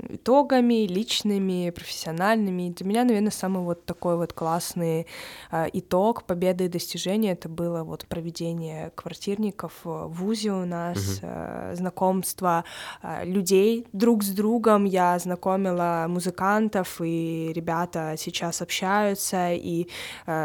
итогами, 0.08 0.86
личными, 0.86 1.70
профессиональными. 1.70 2.70
для 2.70 2.86
меня, 2.86 3.04
наверное, 3.04 3.30
самый 3.30 3.62
вот 3.62 3.84
такой 3.84 4.16
вот 4.16 4.32
классный 4.32 5.06
э, 5.50 5.66
итог 5.72 6.24
победы 6.24 6.64
и 6.64 6.68
достижения 6.68 7.32
это 7.32 7.48
было 7.48 7.82
вот 7.84 8.06
проведение 8.06 8.90
квартирников 8.94 9.72
в 9.84 10.08
ВУЗе 10.08 10.52
у 10.52 10.64
нас, 10.64 11.18
угу. 11.18 11.26
э, 11.30 11.74
знакомство 11.76 12.64
э, 13.02 13.24
людей 13.24 13.86
друг 13.92 14.22
с 14.22 14.30
другом. 14.30 14.84
Я 14.84 15.18
знакомила 15.18 16.06
музыкантов, 16.08 17.00
и 17.00 17.52
ребята 17.54 18.14
сейчас 18.16 18.62
общаются, 18.62 19.52
и 19.52 19.88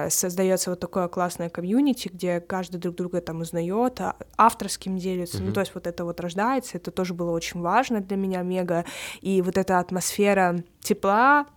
создается 0.09 0.69
вот 0.69 0.79
такое 0.79 1.07
классное 1.07 1.49
комьюнити, 1.49 2.09
где 2.11 2.39
каждый 2.39 2.77
друг 2.77 2.95
друга 2.95 3.21
там 3.21 3.41
узнает, 3.41 3.99
а 4.01 4.15
авторским 4.37 4.97
делится, 4.97 5.37
mm-hmm. 5.37 5.45
ну 5.45 5.53
то 5.53 5.59
есть 5.61 5.73
вот 5.75 5.87
это 5.87 6.05
вот 6.05 6.19
рождается, 6.19 6.77
это 6.77 6.91
тоже 6.91 7.13
было 7.13 7.31
очень 7.31 7.61
важно 7.61 8.01
для 8.01 8.17
меня 8.17 8.41
мега, 8.41 8.85
и 9.21 9.41
вот 9.41 9.57
эта 9.57 9.79
атмосфера 9.79 10.63
тепла, 10.79 11.47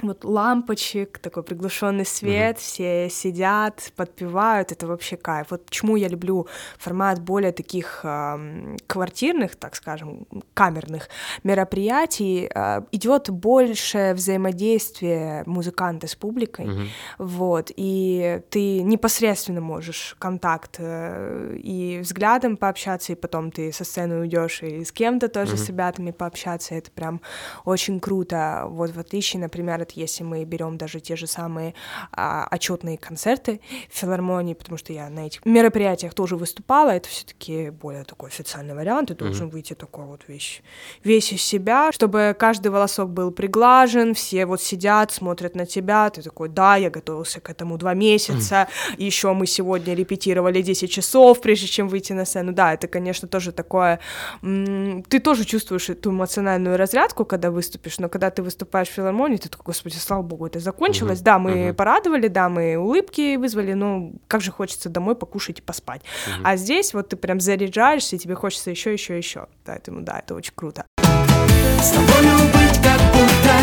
вот 0.00 0.24
лампочек, 0.24 1.18
такой 1.18 1.42
приглушенный 1.42 2.04
свет, 2.04 2.56
mm-hmm. 2.56 2.60
все 2.60 3.10
сидят, 3.10 3.92
подпевают, 3.96 4.72
это 4.72 4.86
вообще 4.86 5.16
кайф. 5.16 5.48
Вот 5.50 5.66
почему 5.66 5.96
я 5.96 6.08
люблю 6.08 6.46
формат 6.78 7.20
более 7.20 7.52
таких 7.52 8.00
э, 8.02 8.76
квартирных, 8.86 9.56
так 9.56 9.76
скажем, 9.76 10.26
камерных 10.54 11.08
мероприятий. 11.44 12.50
Э, 12.54 12.82
идет 12.90 13.30
больше 13.30 14.12
взаимодействия 14.14 15.44
музыканта 15.46 16.06
с 16.06 16.14
публикой, 16.14 16.66
mm-hmm. 16.66 16.88
вот, 17.18 17.70
и 17.76 18.40
ты 18.50 18.82
непосредственно 18.82 19.60
можешь 19.60 20.16
контакт 20.18 20.76
э, 20.78 21.56
и 21.62 22.00
взглядом 22.00 22.56
пообщаться, 22.56 23.12
и 23.12 23.16
потом 23.16 23.52
ты 23.52 23.72
со 23.72 23.84
сцены 23.84 24.20
уйдешь 24.20 24.62
и 24.62 24.84
с 24.84 24.90
кем-то 24.90 25.28
тоже 25.28 25.54
mm-hmm. 25.54 25.64
с 25.64 25.68
ребятами 25.68 26.10
пообщаться, 26.10 26.74
это 26.74 26.90
прям 26.90 27.20
очень 27.64 28.00
круто. 28.00 28.64
Вот 28.68 28.90
в 28.90 28.98
отличие, 28.98 29.40
например, 29.40 29.81
от 29.82 29.92
если 29.92 30.24
мы 30.24 30.44
берем 30.44 30.78
даже 30.78 31.00
те 31.00 31.16
же 31.16 31.26
самые 31.26 31.74
а, 32.12 32.46
отчетные 32.50 32.98
концерты 32.98 33.60
в 33.90 33.98
филармонии, 33.98 34.54
потому 34.54 34.78
что 34.78 34.92
я 34.92 35.08
на 35.08 35.26
этих 35.26 35.44
мероприятиях 35.44 36.14
тоже 36.14 36.36
выступала, 36.36 36.90
это 36.90 37.08
все-таки 37.08 37.70
более 37.70 38.04
такой 38.04 38.30
официальный 38.30 38.74
вариант, 38.74 39.08
ты 39.08 39.14
должен 39.14 39.48
mm-hmm. 39.48 39.50
выйти 39.50 39.74
такой 39.74 40.04
вот 40.06 40.22
весь, 40.28 40.62
весь 41.04 41.32
из 41.32 41.42
себя, 41.42 41.90
чтобы 41.92 42.34
каждый 42.38 42.68
волосок 42.68 43.10
был 43.10 43.30
приглажен, 43.30 44.14
все 44.14 44.46
вот 44.46 44.62
сидят, 44.62 45.12
смотрят 45.12 45.54
на 45.54 45.66
тебя, 45.66 46.10
ты 46.10 46.22
такой, 46.22 46.48
да, 46.48 46.76
я 46.76 46.90
готовился 46.90 47.40
к 47.40 47.50
этому 47.50 47.78
два 47.78 47.94
месяца, 47.94 48.68
mm-hmm. 48.68 49.02
еще 49.02 49.32
мы 49.32 49.46
сегодня 49.46 49.94
репетировали 49.94 50.62
10 50.62 50.90
часов, 50.90 51.40
прежде 51.40 51.66
чем 51.66 51.88
выйти 51.88 52.12
на 52.12 52.24
сцену, 52.24 52.52
да, 52.52 52.74
это, 52.74 52.88
конечно, 52.88 53.28
тоже 53.28 53.52
такое, 53.52 54.00
ты 54.40 55.20
тоже 55.20 55.44
чувствуешь 55.44 55.90
эту 55.90 56.10
эмоциональную 56.10 56.76
разрядку, 56.76 57.24
когда 57.24 57.50
выступишь, 57.50 57.98
но 57.98 58.08
когда 58.08 58.30
ты 58.30 58.42
выступаешь 58.42 58.88
в 58.88 58.92
филармонии, 58.92 59.36
ты 59.36 59.48
такой, 59.48 59.71
господи, 59.72 59.96
слава 59.96 60.20
богу, 60.20 60.46
это 60.46 60.60
закончилось. 60.60 61.20
Угу. 61.20 61.24
Да, 61.24 61.38
мы 61.38 61.68
угу. 61.68 61.74
порадовали, 61.74 62.28
да, 62.28 62.50
мы 62.50 62.76
улыбки 62.76 63.36
вызвали, 63.36 63.72
но 63.72 64.10
как 64.28 64.42
же 64.42 64.50
хочется 64.50 64.90
домой 64.90 65.14
покушать 65.14 65.60
и 65.60 65.62
поспать. 65.62 66.02
Угу. 66.26 66.42
А 66.44 66.56
здесь 66.56 66.92
вот 66.92 67.08
ты 67.08 67.16
прям 67.16 67.40
заряжаешься, 67.40 68.16
и 68.16 68.18
тебе 68.18 68.34
хочется 68.34 68.70
еще, 68.70 68.92
еще, 68.92 69.16
еще. 69.16 69.46
Поэтому 69.64 70.02
да, 70.02 70.18
это 70.18 70.34
очень 70.34 70.52
круто. 70.54 70.84
С 70.98 71.90
тобою 71.90 72.38
быть 72.52 72.82
как 72.82 73.00
будто 73.12 73.54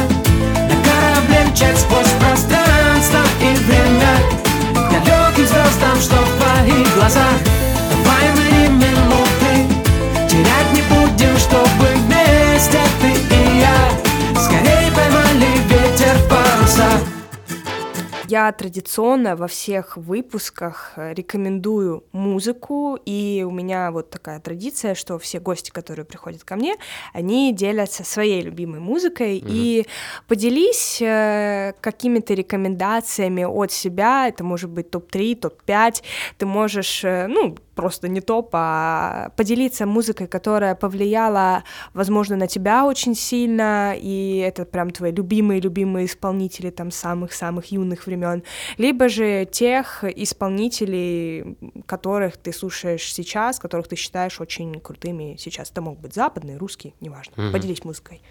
на 0.68 0.76
корабле 0.84 1.52
мчать 1.52 1.78
сквозь 1.78 2.12
пространство 2.20 3.20
и 3.42 3.54
время 3.66 4.16
К 4.74 5.06
далеким 5.06 5.46
звездам, 5.46 5.96
что 6.02 6.16
в 6.16 6.42
твоих 6.42 6.96
глазах 6.96 7.39
я 18.30 18.52
традиционно 18.52 19.36
во 19.36 19.48
всех 19.48 19.98
выпусках 19.98 20.94
э, 20.96 21.14
рекомендую 21.14 22.04
музыку, 22.12 22.98
и 23.06 23.44
у 23.48 23.52
меня 23.52 23.92
вот 23.92 24.10
такая 24.12 24.40
традиция, 24.40 24.94
что 24.96 25.18
все 25.18 25.40
гости, 25.40 25.72
которые 25.72 26.06
приходят 26.06 26.44
ко 26.44 26.56
мне, 26.56 26.76
они 27.14 27.54
делятся 27.54 28.04
своей 28.04 28.42
любимой 28.42 28.80
музыкой, 28.80 29.40
mm-hmm. 29.40 29.50
и 29.50 29.88
поделись 30.28 31.02
э, 31.02 31.74
какими-то 31.82 32.36
рекомендациями 32.36 33.44
от 33.44 33.72
себя, 33.72 34.28
это 34.28 34.44
может 34.44 34.70
быть 34.70 34.92
топ-3, 34.92 35.36
топ-5, 35.36 36.04
ты 36.38 36.46
можешь, 36.46 37.04
э, 37.04 37.26
ну, 37.28 37.58
просто 37.80 38.10
не 38.10 38.20
топ, 38.20 38.50
а 38.52 39.32
поделиться 39.38 39.86
музыкой, 39.86 40.28
которая 40.28 40.76
повлияла, 40.76 41.64
возможно, 41.94 42.36
на 42.36 42.48
тебя 42.48 42.86
очень 42.86 43.16
сильно, 43.16 43.96
и 43.98 44.44
это 44.46 44.66
прям 44.66 44.90
твои 44.90 45.14
любимые-любимые 45.14 46.08
исполнители 46.08 46.72
там 46.72 46.92
самых-самых 46.92 47.72
юных 47.72 48.06
времен, 48.06 48.44
либо 48.78 49.08
же 49.08 49.46
тех 49.46 50.04
исполнителей, 50.04 51.58
которых 51.86 52.36
ты 52.36 52.52
слушаешь 52.52 53.14
сейчас, 53.14 53.60
которых 53.60 53.88
ты 53.88 53.96
считаешь 53.96 54.42
очень 54.42 54.82
крутыми 54.82 55.38
сейчас. 55.40 55.72
Это 55.72 55.82
могут 55.82 56.02
быть 56.02 56.14
западные, 56.14 56.58
русские, 56.58 56.94
неважно. 57.00 57.36
Mm-hmm. 57.36 57.52
Поделись 57.54 57.86
музыкой. 57.86 58.22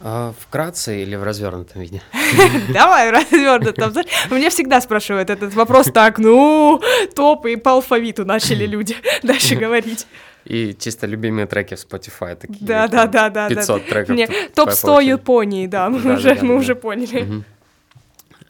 А, 0.00 0.34
вкратце 0.38 1.02
или 1.02 1.16
в 1.16 1.22
развернутом 1.22 1.80
виде? 1.82 2.02
Давай 2.72 3.08
в 3.08 3.12
развернутом. 3.12 3.94
Мне 4.30 4.50
всегда 4.50 4.80
спрашивают 4.80 5.30
этот 5.30 5.54
вопрос 5.54 5.86
так, 5.92 6.18
ну, 6.18 6.80
топ 7.14 7.46
и 7.46 7.56
по 7.56 7.72
алфавиту 7.72 8.24
начали 8.24 8.66
люди 8.66 8.96
дальше 9.22 9.56
говорить. 9.56 10.06
И 10.44 10.76
чисто 10.78 11.06
любимые 11.06 11.46
треки 11.46 11.74
в 11.74 11.78
Spotify 11.78 12.36
такие. 12.36 12.58
Да, 12.60 12.88
да, 12.88 13.06
да, 13.06 13.30
да. 13.30 13.48
500 13.48 13.86
треков. 13.86 14.16
Не, 14.16 14.28
топ 14.54 14.70
100 14.70 15.00
Японии, 15.00 15.66
да, 15.66 15.88
мы 15.88 16.14
уже, 16.14 16.34
мы 16.42 16.56
уже 16.56 16.74
поняли. 16.74 17.44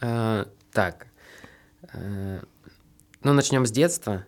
А, 0.02 0.46
так, 0.72 1.06
э, 1.94 2.40
ну 3.22 3.32
начнем 3.32 3.64
с 3.64 3.70
детства. 3.70 4.26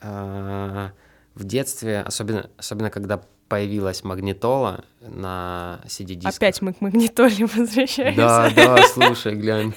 А, 0.00 0.90
в 1.34 1.44
детстве, 1.44 2.00
особенно, 2.00 2.50
особенно 2.56 2.90
когда 2.90 3.22
появилась 3.48 4.04
магнитола 4.04 4.84
на 5.00 5.80
CD-дисках. 5.86 6.36
Опять 6.36 6.62
мы 6.62 6.72
к 6.72 6.80
магнитоле 6.80 7.46
возвращаемся. 7.54 8.16
Да, 8.16 8.50
да, 8.50 8.82
слушай, 8.88 9.34
глянь, 9.34 9.72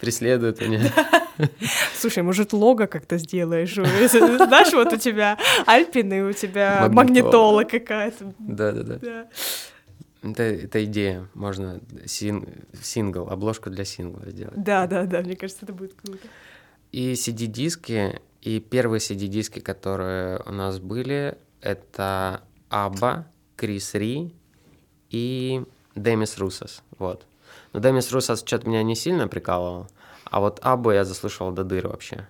преследует 0.00 0.60
меня. 0.60 0.92
Слушай, 1.94 2.24
может, 2.24 2.52
лого 2.52 2.86
как-то 2.86 3.16
сделаешь? 3.18 3.74
Знаешь, 3.74 4.72
вот 4.72 4.92
у 4.92 4.96
тебя 4.96 5.38
Альпины, 5.66 6.24
у 6.24 6.32
тебя 6.32 6.88
магнитола 6.90 7.64
какая-то. 7.64 8.34
Да-да-да. 8.38 9.28
Это, 10.22 10.42
это 10.42 10.84
идея, 10.84 11.28
можно 11.34 11.80
син, 12.06 12.48
сингл, 12.82 13.28
обложку 13.30 13.70
для 13.70 13.84
сингла 13.84 14.28
сделать. 14.30 14.62
Да, 14.62 14.88
да, 14.88 15.04
да, 15.04 15.20
мне 15.20 15.36
кажется, 15.36 15.64
это 15.64 15.72
будет 15.72 15.94
круто. 15.94 16.26
И 16.90 17.12
CD-диски, 17.12 18.20
и 18.42 18.58
первые 18.58 18.98
CD-диски, 18.98 19.60
которые 19.60 20.40
у 20.44 20.52
нас 20.52 20.80
были, 20.80 21.38
это 21.60 22.42
Абба, 22.70 23.26
Крис 23.56 23.94
Ри 23.94 24.34
и 25.10 25.64
Демис 25.94 26.38
Русос, 26.38 26.82
вот. 26.98 27.26
Но 27.72 27.80
Демис 27.80 28.12
Русос 28.12 28.42
что-то 28.44 28.68
меня 28.68 28.82
не 28.82 28.94
сильно 28.94 29.26
прикалывал, 29.26 29.86
а 30.24 30.40
вот 30.40 30.60
Аббу 30.62 30.90
я 30.90 31.04
заслышал 31.04 31.50
до 31.50 31.64
дыр 31.64 31.88
вообще. 31.88 32.26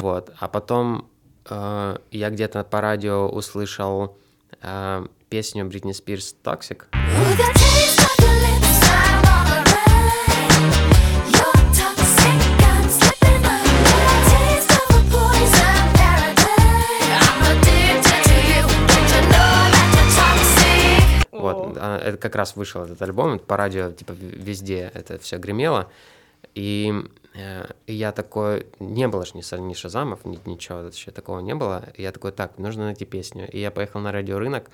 Вот, 0.00 0.30
а 0.38 0.48
потом 0.48 1.08
я 1.50 2.30
где-то 2.30 2.64
по 2.64 2.80
радио 2.80 3.28
услышал 3.28 4.16
э, 4.62 5.06
песню 5.28 5.64
Бритни 5.66 5.92
Спирс 5.92 6.34
«Toxic». 6.42 6.88
Вот, 21.32 21.76
это 21.76 22.16
как 22.16 22.36
раз 22.36 22.56
вышел 22.56 22.84
этот 22.84 23.02
альбом, 23.02 23.38
по 23.38 23.56
радио, 23.58 23.90
типа, 23.90 24.12
везде 24.12 24.90
это 24.94 25.18
все 25.18 25.36
гремело. 25.36 25.90
И, 26.54 26.94
э, 27.34 27.66
я 27.86 28.12
такой, 28.12 28.66
не 28.80 29.08
было 29.08 29.24
же 29.24 29.32
ни, 29.34 29.60
ни 29.60 29.74
Шазамов, 29.74 30.24
ни, 30.24 30.38
ничего 30.46 30.82
вообще 30.82 31.10
такого 31.10 31.40
не 31.40 31.54
было. 31.54 31.84
И 31.94 32.02
я 32.02 32.12
такой, 32.12 32.32
так, 32.32 32.58
нужно 32.58 32.84
найти 32.84 33.04
песню. 33.04 33.48
И 33.50 33.60
я 33.60 33.70
поехал 33.70 34.00
на 34.00 34.12
радиорынок, 34.12 34.70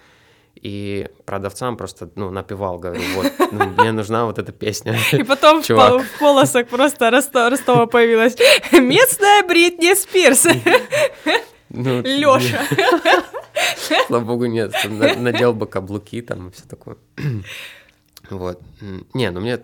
и 0.57 1.09
продавцам 1.25 1.77
просто, 1.77 2.11
ну, 2.17 2.31
напевал, 2.31 2.79
говорю, 2.79 3.03
вот, 3.15 3.33
ну, 3.53 3.67
мне 3.79 3.93
нужна 3.93 4.27
вот 4.27 4.39
эта 4.39 4.53
песня. 4.53 4.99
И 5.13 5.23
потом 5.23 5.63
Чувак. 5.63 6.03
в 6.03 6.19
полосах 6.19 6.69
просто 6.69 7.11
Ростова, 7.11 7.51
Ростова 7.51 7.87
появилась 7.87 8.37
местная 8.73 9.43
Бритни 9.45 9.95
Спирс. 9.95 10.47
Ну, 11.71 12.03
Лёша. 12.05 12.61
Слава 14.07 14.25
богу, 14.25 14.47
нет. 14.47 14.75
Надел 15.17 15.55
бы 15.55 15.67
каблуки 15.67 16.21
там 16.21 16.49
и 16.49 16.53
все 16.53 16.65
такое. 16.69 16.97
Вот. 18.29 18.61
Не, 19.13 19.31
ну 19.33 19.41
мне 19.41 19.59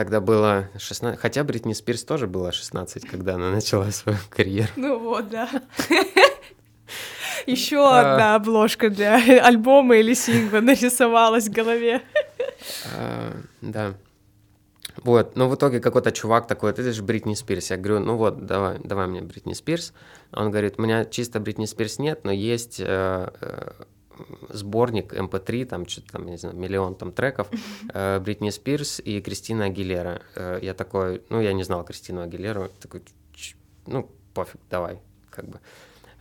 Тогда 0.00 0.22
было 0.22 0.70
16, 0.78 1.20
хотя 1.20 1.44
Бритни 1.44 1.74
Спирс 1.74 2.04
тоже 2.04 2.26
было 2.26 2.52
16, 2.52 3.06
когда 3.06 3.34
она 3.34 3.50
начала 3.50 3.90
свою 3.90 4.16
карьеру. 4.30 4.70
Ну 4.76 4.98
вот, 4.98 5.28
да. 5.28 5.46
Еще 7.46 7.76
а. 7.76 8.12
одна 8.12 8.34
обложка 8.36 8.88
для 8.88 9.16
альбома 9.46 9.98
или 9.98 10.14
сингла 10.14 10.60
нарисовалась 10.60 11.48
в 11.48 11.52
голове. 11.52 12.00
А, 12.96 13.36
да. 13.60 13.92
Вот, 15.04 15.36
но 15.36 15.50
в 15.50 15.54
итоге 15.54 15.80
какой-то 15.80 16.12
чувак 16.12 16.46
такой, 16.46 16.70
это 16.70 16.90
же 16.90 17.02
Бритни 17.02 17.34
Спирс. 17.34 17.70
Я 17.70 17.76
говорю, 17.76 18.00
ну 18.00 18.16
вот, 18.16 18.46
давай, 18.46 18.78
давай 18.82 19.06
мне 19.06 19.20
Бритни 19.20 19.52
Спирс. 19.52 19.92
Он 20.32 20.50
говорит, 20.50 20.76
у 20.78 20.82
меня 20.82 21.04
чисто 21.04 21.40
Бритни 21.40 21.66
Спирс 21.66 21.98
нет, 21.98 22.20
но 22.24 22.32
есть 22.32 22.80
э, 22.80 23.28
э, 23.38 23.70
сборник 24.48 25.12
MP3, 25.12 25.64
там 25.66 25.88
что-то 25.88 26.12
там, 26.12 26.26
не 26.26 26.36
знаю, 26.36 26.56
миллион 26.56 26.94
там 26.94 27.12
треков, 27.12 27.48
э, 27.94 28.20
Бритни 28.20 28.50
Спирс 28.50 29.00
и 29.00 29.20
Кристина 29.20 29.66
Агилера. 29.66 30.22
Э, 30.34 30.58
я 30.62 30.74
такой, 30.74 31.22
ну, 31.28 31.40
я 31.40 31.52
не 31.52 31.62
знал 31.62 31.84
Кристину 31.84 32.22
Агилеру, 32.22 32.70
такой, 32.80 33.02
ну, 33.86 34.10
пофиг, 34.34 34.60
давай, 34.70 35.00
как 35.30 35.46
бы. 35.46 35.60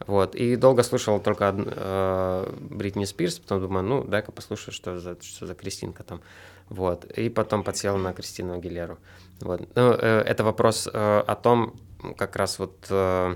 Вот, 0.08 0.36
и 0.36 0.56
долго 0.56 0.84
слушал 0.84 1.20
только 1.20 1.54
э, 1.56 2.54
Бритни 2.72 3.06
Спирс, 3.06 3.40
потом 3.40 3.62
думаю, 3.62 3.84
ну, 3.84 4.04
дай-ка 4.04 4.32
послушаю, 4.32 4.74
что 4.74 5.00
за, 5.00 5.18
что 5.22 5.46
за 5.46 5.56
Кристинка 5.56 6.04
там. 6.04 6.22
Вот, 6.70 7.06
и 7.06 7.30
потом 7.30 7.64
подсел 7.64 7.98
на 7.98 8.14
Кристину 8.14 8.54
Агилеру. 8.54 8.98
Вот, 9.42 9.62
ну, 9.76 9.92
э, 9.92 10.22
это 10.22 10.44
вопрос 10.44 10.88
э, 10.88 11.24
о 11.28 11.36
том, 11.36 11.74
как 12.18 12.36
раз 12.36 12.60
вот 12.60 12.88
э, 12.90 13.36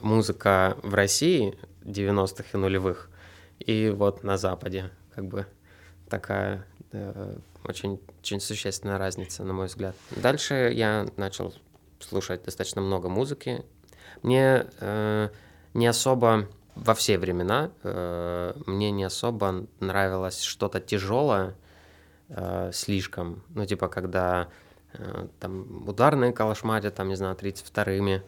музыка 0.00 0.76
в 0.82 0.94
России 0.94 1.58
90-х 1.84 2.44
и 2.54 2.56
нулевых, 2.56 3.10
и 3.58 3.90
вот 3.90 4.22
на 4.22 4.36
Западе, 4.36 4.90
как 5.14 5.26
бы 5.26 5.46
такая 6.08 6.64
э, 6.92 7.36
очень, 7.64 8.00
очень 8.20 8.40
существенная 8.40 8.98
разница, 8.98 9.44
на 9.44 9.52
мой 9.52 9.66
взгляд. 9.66 9.94
Дальше 10.10 10.70
я 10.74 11.06
начал 11.16 11.54
слушать 12.00 12.44
достаточно 12.44 12.80
много 12.80 13.08
музыки. 13.08 13.64
Мне 14.22 14.66
э, 14.80 15.28
не 15.74 15.86
особо 15.86 16.48
во 16.74 16.94
все 16.94 17.18
времена 17.18 17.70
э, 17.82 18.52
мне 18.66 18.90
не 18.90 19.04
особо 19.04 19.66
нравилось 19.80 20.42
что-то 20.42 20.78
тяжелое 20.80 21.54
э, 22.28 22.70
слишком. 22.72 23.42
Ну, 23.54 23.64
типа, 23.64 23.88
когда 23.88 24.48
э, 24.92 25.28
там 25.40 25.88
ударные 25.88 26.32
калашматят, 26.32 26.94
там, 26.94 27.08
не 27.08 27.16
знаю, 27.16 27.34
32-ми, 27.34 28.22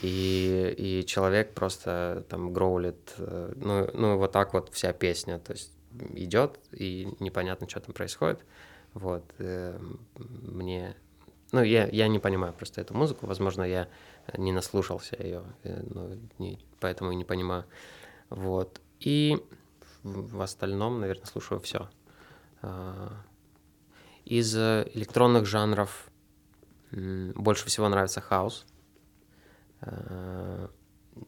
и, 0.00 0.74
и 0.76 1.06
человек 1.06 1.54
просто 1.54 2.24
там 2.28 2.52
гроулит, 2.52 3.14
э, 3.18 3.52
ну, 3.56 3.88
ну, 3.92 4.16
вот 4.18 4.32
так 4.32 4.54
вот 4.54 4.70
вся 4.72 4.92
песня, 4.92 5.38
то 5.38 5.52
есть 5.52 5.72
идет, 6.14 6.58
и 6.72 7.08
непонятно, 7.20 7.68
что 7.68 7.80
там 7.80 7.94
происходит. 7.94 8.40
Вот, 8.94 9.24
э, 9.38 9.78
мне 10.16 10.96
ну, 11.52 11.62
я, 11.62 11.86
я 11.88 12.08
не 12.08 12.18
понимаю 12.18 12.54
просто 12.54 12.80
эту 12.80 12.94
музыку, 12.94 13.26
возможно, 13.26 13.62
я 13.62 13.88
не 14.38 14.52
наслушался 14.52 15.16
ее, 15.22 15.44
э, 15.64 15.82
ну, 15.90 16.18
не, 16.38 16.58
поэтому 16.80 17.12
и 17.12 17.14
не 17.14 17.24
понимаю. 17.24 17.66
Вот. 18.30 18.80
И 19.00 19.36
в 20.02 20.40
остальном, 20.40 21.00
наверное, 21.00 21.26
слушаю 21.26 21.60
все. 21.60 21.90
А, 22.62 23.12
из 24.24 24.56
электронных 24.56 25.44
жанров 25.44 26.08
больше 26.90 27.66
всего 27.66 27.88
нравится 27.88 28.20
хаус. 28.20 28.64
А, 29.82 30.70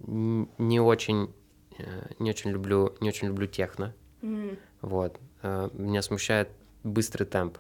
не 0.06 0.80
очень, 0.80 1.34
э, 1.78 2.06
не 2.18 2.30
очень 2.30 2.50
люблю, 2.50 2.96
не 3.00 3.08
очень 3.08 3.28
люблю 3.28 3.46
техно. 3.46 3.94
М. 4.22 4.58
Вот. 4.80 5.20
А, 5.42 5.70
меня 5.74 6.02
смущает 6.02 6.48
быстрый 6.82 7.24
темп 7.24 7.58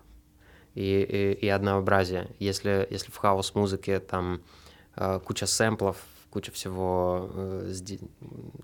и, 0.74 1.02
и, 1.02 1.46
и 1.46 1.48
однообразие. 1.48 2.30
Если, 2.38 2.86
если 2.90 3.10
в 3.10 3.16
хаус-музыке 3.16 4.00
там 4.00 4.42
э, 4.96 5.20
куча 5.24 5.46
сэмплов, 5.46 5.96
куча 6.30 6.52
всего 6.52 7.30
э, 7.32 7.72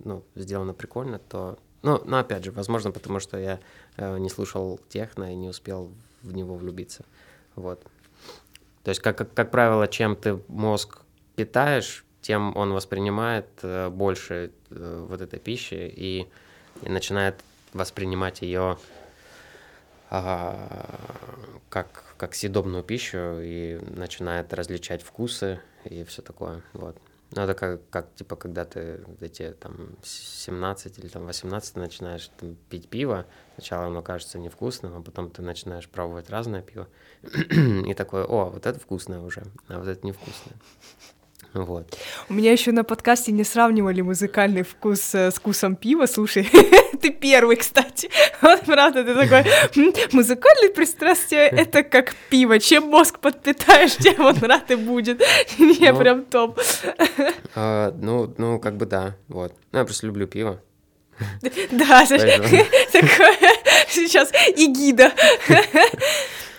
ну, 0.05 0.25
сделано 0.35 0.75
прикольно, 0.75 1.19
то... 1.19 1.59
Ну, 1.83 2.03
но 2.05 2.19
опять 2.19 2.45
же, 2.45 2.53
возможно, 2.53 2.91
потому 2.91 3.21
что 3.21 3.39
я 3.39 3.61
э, 3.97 4.19
не 4.19 4.29
слушал 4.29 4.81
техно 4.89 5.33
и 5.33 5.37
не 5.37 5.49
успел 5.49 5.93
в 6.23 6.33
него 6.35 6.57
влюбиться. 6.57 7.05
Вот. 7.55 7.83
То 8.83 8.91
есть, 8.91 9.01
как, 9.01 9.17
как, 9.17 9.33
как 9.33 9.51
правило, 9.51 9.87
чем 9.89 10.17
ты 10.17 10.41
мозг 10.49 11.03
питаешь, 11.37 12.05
тем 12.21 12.57
он 12.57 12.73
воспринимает 12.73 13.47
э, 13.63 13.89
больше 13.89 14.51
э, 14.71 15.07
вот 15.09 15.21
этой 15.21 15.39
пищи 15.39 15.75
и, 15.75 16.27
и 16.83 16.89
начинает 16.89 17.37
воспринимать 17.73 18.43
ее 18.43 18.79
а, 20.13 20.99
как, 21.69 22.17
как 22.17 22.35
съедобную 22.35 22.83
пищу 22.83 23.41
и 23.41 23.79
начинает 23.91 24.53
различать 24.53 25.03
вкусы 25.03 25.61
и 25.85 26.03
все 26.05 26.21
такое. 26.21 26.63
Вот. 26.73 26.97
Ну, 27.33 27.43
это 27.43 27.55
как, 27.55 27.89
как, 27.91 28.13
типа, 28.17 28.35
когда 28.35 28.65
ты 28.65 29.05
эти, 29.21 29.53
там, 29.53 29.91
17 30.03 30.99
или, 30.99 31.07
там, 31.07 31.27
18 31.27 31.77
начинаешь 31.77 32.29
там, 32.41 32.57
пить 32.69 32.89
пиво, 32.89 33.25
сначала 33.55 33.87
оно 33.87 34.03
кажется 34.03 34.41
невкусным, 34.41 34.97
а 34.97 35.01
потом 35.01 35.31
ты 35.31 35.43
начинаешь 35.43 35.89
пробовать 35.89 36.29
разное 36.29 36.63
пиво, 36.63 36.89
и 37.23 37.95
такое, 37.95 38.25
о, 38.25 38.47
вот 38.47 38.67
это 38.67 38.81
вкусное 38.81 39.21
уже, 39.21 39.45
а 39.69 39.79
вот 39.79 39.87
это 39.87 40.05
невкусное. 40.05 40.57
Вот. 41.53 41.97
У 42.29 42.35
меня 42.35 42.53
еще 42.53 42.71
на 42.71 42.85
подкасте 42.85 43.33
не 43.33 43.45
сравнивали 43.45 44.03
музыкальный 44.03 44.63
вкус 44.63 45.15
э, 45.15 45.31
с 45.31 45.35
вкусом 45.35 45.75
пива. 45.75 46.07
Слушай, 46.07 46.49
ты 47.01 47.11
первый, 47.11 47.57
кстати. 47.57 48.09
Вот 48.41 48.63
правда, 48.63 49.05
ты 49.05 49.15
такой, 49.15 49.45
музыкальное 50.13 50.71
пристрастие— 50.71 51.49
это 51.51 51.83
как 51.83 52.15
пиво. 52.31 52.59
Чем 52.59 52.85
мозг 52.85 53.19
подпитаешь, 53.19 53.97
тем 53.99 54.25
он 54.25 54.39
рад 54.39 54.71
и 54.71 54.77
будет. 54.77 55.21
Не, 55.59 55.93
ну, 55.93 55.99
прям 55.99 56.25
топ. 56.25 56.59
А, 57.55 57.93
ну, 58.01 58.33
ну, 58.39 58.59
как 58.59 58.77
бы 58.77 58.87
да, 58.87 59.17
вот. 59.29 59.55
Ну, 59.73 59.79
я 59.79 59.85
просто 59.85 60.07
люблю 60.07 60.27
пиво. 60.27 60.61
Да, 61.43 62.07
такое 62.07 63.37
сейчас 63.89 64.33
и 64.57 64.67
гида. 64.67 65.13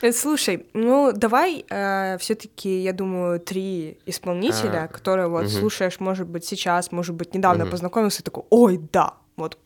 Э, 0.01 0.11
слушай, 0.11 0.65
ну 0.73 1.11
давай 1.13 1.63
э, 1.69 2.17
все-таки, 2.19 2.81
я 2.81 2.93
думаю, 2.93 3.39
три 3.39 3.99
исполнителя, 4.05 4.83
а, 4.83 4.87
которые 4.87 5.27
вот 5.27 5.45
угу. 5.45 5.51
слушаешь, 5.51 5.99
может 5.99 6.27
быть, 6.27 6.43
сейчас, 6.43 6.91
может 6.91 7.15
быть, 7.15 7.35
недавно 7.35 7.63
угу. 7.63 7.71
познакомился, 7.71 8.21
и 8.21 8.25
такой, 8.25 8.43
ой, 8.49 8.79
да, 8.91 9.13
вот 9.35 9.57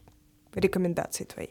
рекомендации 0.53 1.23
твои. 1.23 1.47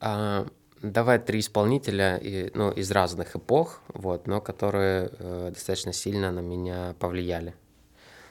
А, 0.00 0.46
давай 0.82 1.18
три 1.18 1.40
исполнителя 1.40 2.16
и, 2.16 2.50
ну, 2.54 2.70
из 2.70 2.90
разных 2.90 3.36
эпох, 3.36 3.80
вот, 3.88 4.26
но 4.26 4.40
которые 4.40 5.10
э, 5.18 5.50
достаточно 5.52 5.92
сильно 5.92 6.30
на 6.30 6.40
меня 6.40 6.94
повлияли. 6.98 7.54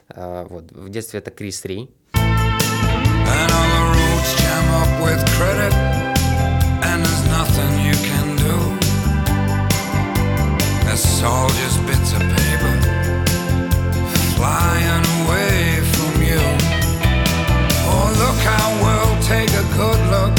А, 0.10 0.46
вот, 0.46 0.72
в 0.72 0.90
детстве 0.90 1.20
это 1.20 1.30
Крис 1.32 1.64
Ри. 1.66 1.90
And 3.32 3.52
all 3.52 3.70
the 3.70 3.84
roads 3.94 4.36
jam 4.42 4.66
up 4.82 4.92
with 5.04 5.22
credit, 5.38 5.74
and 6.84 7.06
there's 7.06 7.26
nothing 7.28 7.69
It's 11.19 11.25
all 11.25 11.49
just 11.49 11.85
bits 11.89 12.13
of 12.13 12.21
paper 12.21 12.75
flying 14.37 15.05
away 15.19 15.83
from 15.93 16.23
you. 16.23 16.43
Oh, 17.91 18.07
look 18.23 18.39
how 18.51 18.67
we'll 18.83 19.17
take 19.21 19.51
a 19.51 19.65
good 19.75 20.01
look. 20.15 20.35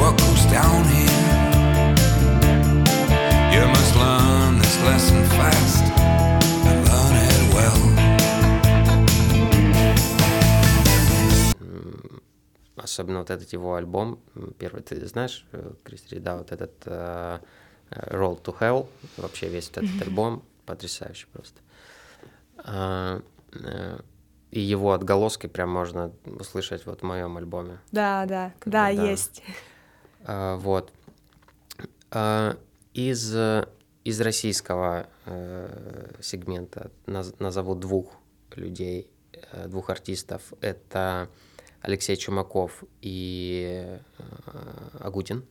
What 0.00 0.18
goes 0.18 0.44
down 0.46 0.82
here? 0.90 1.94
You 3.54 3.62
must 3.68 3.94
learn 3.94 4.58
this 4.58 4.76
lesson 4.82 5.24
fast 5.38 5.84
and 6.66 6.78
learn 6.88 7.14
it 7.30 7.54
well. 7.54 7.82
Особенно 12.76 13.20
вот 13.20 13.30
этот 13.30 13.52
его 13.52 13.76
альбом, 13.76 14.18
первый, 14.58 14.82
ты 14.82 15.06
знаешь, 15.06 15.46
Кристи, 15.84 16.18
да, 16.18 16.36
вот 16.38 16.50
этот 16.50 16.72
uh, 16.86 17.40
Roll 17.91 18.41
to 18.41 18.57
Hell, 18.57 18.87
вообще 19.17 19.49
весь 19.49 19.69
этот 19.69 19.83
mm-hmm. 19.83 20.01
альбом 20.03 20.43
потрясающий 20.65 21.27
просто. 21.31 21.59
А, 22.57 23.21
э, 23.53 23.99
и 24.51 24.59
его 24.59 24.93
отголоски 24.93 25.47
прям 25.47 25.69
можно 25.69 26.11
услышать 26.25 26.85
вот 26.85 27.01
в 27.01 27.03
моем 27.03 27.37
альбоме. 27.37 27.79
Да, 27.91 28.25
да, 28.25 28.53
да, 28.65 28.71
да, 28.71 28.89
есть. 28.89 29.43
А, 30.23 30.57
вот. 30.57 30.91
А, 32.11 32.57
из, 32.93 33.35
из 34.03 34.21
российского 34.21 35.07
э, 35.25 36.13
сегмента 36.21 36.91
наз, 37.05 37.33
назову 37.39 37.75
двух 37.75 38.13
людей, 38.55 39.09
э, 39.51 39.67
двух 39.67 39.89
артистов. 39.89 40.41
Это 40.61 41.29
Алексей 41.81 42.15
Чумаков 42.15 42.83
и 43.01 43.97
Агутин. 44.99 45.45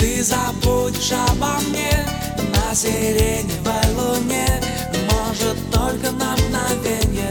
Ты 0.00 0.22
забудешь 0.22 1.12
обо 1.12 1.60
мне. 1.68 1.92
На 2.54 2.74
сиреневой 2.74 3.86
луне. 3.94 4.48
Может 5.10 5.58
только 5.70 6.10
на 6.12 6.34
мгновенье. 6.36 7.30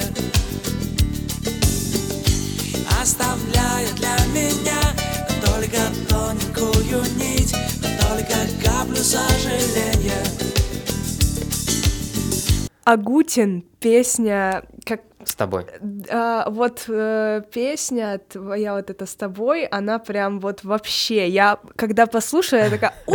Оставляя 3.01 3.91
для 3.95 4.17
меня 4.36 4.80
только 5.43 5.80
тоненькую 6.07 7.01
нить 7.15 7.55
Только 8.07 8.36
каплю 8.63 8.97
сожаления. 8.97 10.24
Агутин, 12.84 13.63
песня, 13.80 14.63
как 14.86 15.01
тобой. 15.39 15.65
А, 16.11 16.49
вот 16.49 16.83
э, 16.87 17.41
песня 17.51 18.19
твоя 18.29 18.73
вот 18.75 18.89
эта 18.89 19.05
с 19.05 19.15
тобой, 19.15 19.65
она 19.65 19.97
прям 19.99 20.39
вот 20.39 20.63
вообще, 20.63 21.27
я 21.27 21.57
когда 21.75 22.05
послушаю, 22.05 22.63
я 22.63 22.69
такая, 22.69 22.93
о, 23.07 23.13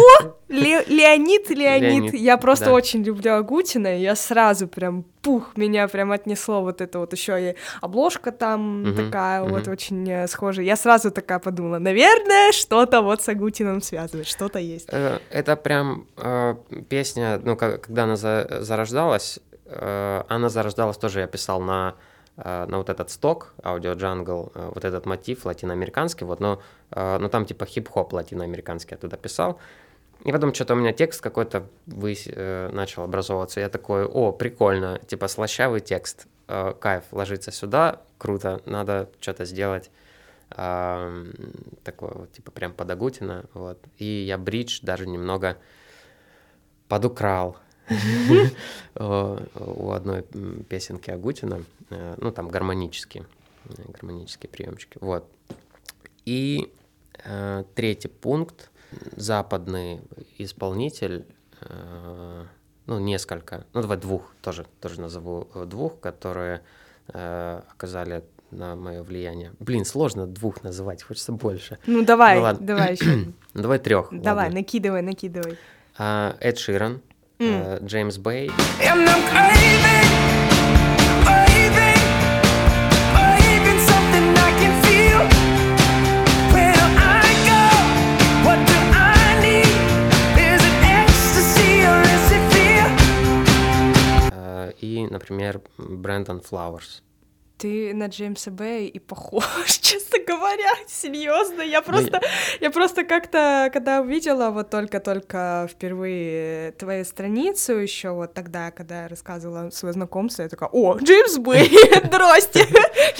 Ле- 0.48 0.84
Леонид, 0.88 1.50
Леонид, 1.50 1.82
Леонид, 1.82 2.14
я 2.14 2.36
просто 2.36 2.66
да. 2.66 2.72
очень 2.72 3.02
люблю 3.04 3.34
Агутина, 3.34 3.96
и 3.98 4.02
я 4.02 4.16
сразу 4.16 4.66
прям, 4.68 5.04
пух, 5.22 5.56
меня 5.56 5.86
прям 5.88 6.10
отнесло 6.12 6.62
вот 6.62 6.80
это 6.80 6.98
вот 6.98 7.12
еще 7.12 7.50
и 7.50 7.54
обложка 7.82 8.30
там 8.32 8.82
Мгм, 8.82 8.96
такая 8.96 9.42
вот 9.42 9.62
мгм. 9.62 9.72
очень 9.72 10.10
э, 10.10 10.26
схожая, 10.28 10.64
я 10.66 10.76
сразу 10.76 11.10
такая 11.10 11.38
подумала, 11.38 11.78
наверное, 11.78 12.52
что-то 12.52 13.02
вот 13.02 13.22
с 13.22 13.28
Агутиным 13.28 13.82
связывает, 13.82 14.26
что-то 14.26 14.58
есть. 14.58 14.88
Э, 14.92 15.18
Это 15.30 15.56
прям 15.56 16.06
э, 16.16 16.54
песня, 16.88 17.40
ну, 17.44 17.56
когда 17.56 18.04
она 18.04 18.16
за- 18.16 18.46
зарождалась, 18.60 19.40
она 20.28 20.48
зарождалась 20.50 20.98
тоже, 20.98 21.20
я 21.20 21.26
писал 21.26 21.60
на, 21.60 21.94
на 22.36 22.78
вот 22.78 22.88
этот 22.88 23.10
сток, 23.10 23.54
аудио 23.62 23.92
джангл, 23.92 24.50
э, 24.54 24.70
вот 24.74 24.84
этот 24.84 25.06
мотив 25.06 25.44
латиноамериканский, 25.46 26.26
вот, 26.26 26.40
но, 26.40 26.60
э, 26.90 27.18
но 27.18 27.28
там 27.28 27.46
типа 27.46 27.64
хип-хоп 27.64 28.12
латиноамериканский 28.12 28.94
я 28.94 28.98
туда 28.98 29.16
писал. 29.16 29.60
И 30.24 30.32
потом 30.32 30.54
что-то 30.54 30.74
у 30.74 30.76
меня 30.76 30.92
текст 30.92 31.20
какой-то 31.20 31.66
э, 31.86 32.70
начал 32.72 33.02
образовываться. 33.04 33.60
Я 33.60 33.68
такой, 33.68 34.04
о, 34.04 34.32
прикольно, 34.32 35.00
типа 35.06 35.28
слащавый 35.28 35.80
текст, 35.80 36.26
э, 36.48 36.74
кайф, 36.80 37.04
ложится 37.12 37.52
сюда, 37.52 38.00
круто, 38.18 38.60
надо 38.64 39.10
что-то 39.20 39.44
сделать 39.44 39.90
такое 40.50 42.12
вот, 42.12 42.32
типа 42.32 42.52
прям 42.52 42.74
под 42.74 42.88
Агутина, 42.88 43.46
вот. 43.54 43.78
И 43.96 44.04
я 44.04 44.38
бридж 44.38 44.80
даже 44.82 45.04
немного 45.04 45.56
подукрал 46.86 47.56
у 47.88 49.38
у 49.84 49.90
одной 49.90 50.22
песенки 50.68 51.10
Агутина, 51.10 51.62
э, 51.90 52.14
ну 52.18 52.30
там 52.32 52.48
гармонические, 52.48 53.26
э, 53.66 53.82
гармонические 53.92 54.48
приемчики, 54.50 54.98
вот. 55.00 55.28
И 56.24 56.72
э, 57.24 57.64
третий 57.74 58.08
пункт, 58.08 58.70
западный 59.16 60.00
исполнитель, 60.38 61.26
э, 61.60 62.44
ну 62.86 62.98
несколько, 63.00 63.66
ну 63.72 63.82
давай 63.82 63.98
двух 63.98 64.34
тоже, 64.42 64.66
тоже 64.80 65.00
назову 65.00 65.48
э, 65.54 65.64
двух, 65.66 66.00
которые 66.00 66.62
э, 67.08 67.60
оказали 67.70 68.22
на 68.50 68.76
мое 68.76 69.02
влияние. 69.02 69.52
Блин, 69.58 69.84
сложно 69.84 70.26
двух 70.26 70.62
называть, 70.62 71.02
хочется 71.02 71.32
больше. 71.32 71.78
Ну 71.86 72.04
давай, 72.04 72.36
Ну 72.36 72.42
ладно. 72.42 72.66
давай 72.66 72.92
еще, 73.00 73.32
давай 73.52 73.78
трех. 73.80 74.08
давай, 74.12 74.50
накидывай, 74.50 75.02
накидывай. 75.02 75.58
Эд 75.98 76.58
Ширан, 76.58 77.02
э, 77.50 77.78
Джеймс 77.84 78.16
Бэй, 78.18 78.50
And 78.80 79.08
I'm 79.08 79.22
craving, 79.30 80.10
craving, 81.24 82.02
craving 83.14 83.80
something 83.90 84.26
I 84.48 84.50
can 84.60 84.74
feel. 84.84 85.22
Where 86.54 86.72
do 86.72 86.86
I 86.96 87.28
go? 87.50 87.62
What 88.46 88.58
do 88.70 88.76
I 88.92 89.40
need? 89.44 89.74
Is 90.48 90.60
it 90.70 90.76
ecstasy 91.00 91.72
or 91.90 92.00
is 92.14 92.26
it 92.36 92.44
fear? 92.52 92.86
э, 94.32 94.72
и, 94.80 95.06
например, 95.10 95.60
Брэндон 95.78 96.40
Флауэрс. 96.40 97.02
Ты 97.56 97.94
на 97.94 98.06
Джеймса 98.06 98.50
Бэя 98.50 98.88
и 98.88 98.98
похож, 98.98 99.44
честно 99.80 100.18
говоря, 100.26 100.72
серьезно. 100.88 101.62
Я 101.62 101.82
просто, 101.82 102.20
я 102.60 102.70
просто 102.70 103.04
как-то, 103.04 103.70
когда 103.72 104.00
увидела 104.00 104.50
вот 104.50 104.70
только-только 104.70 105.68
впервые 105.70 106.72
твою 106.72 107.04
страницу 107.04 107.74
еще 107.74 108.10
вот 108.10 108.34
тогда, 108.34 108.72
когда 108.72 109.02
я 109.02 109.08
рассказывала 109.08 109.70
свое 109.70 109.92
знакомство, 109.92 110.42
я 110.42 110.48
такая, 110.48 110.68
о, 110.72 110.98
Джеймс 110.98 111.38
Бэй, 111.38 111.68
здрасте, 112.04 112.66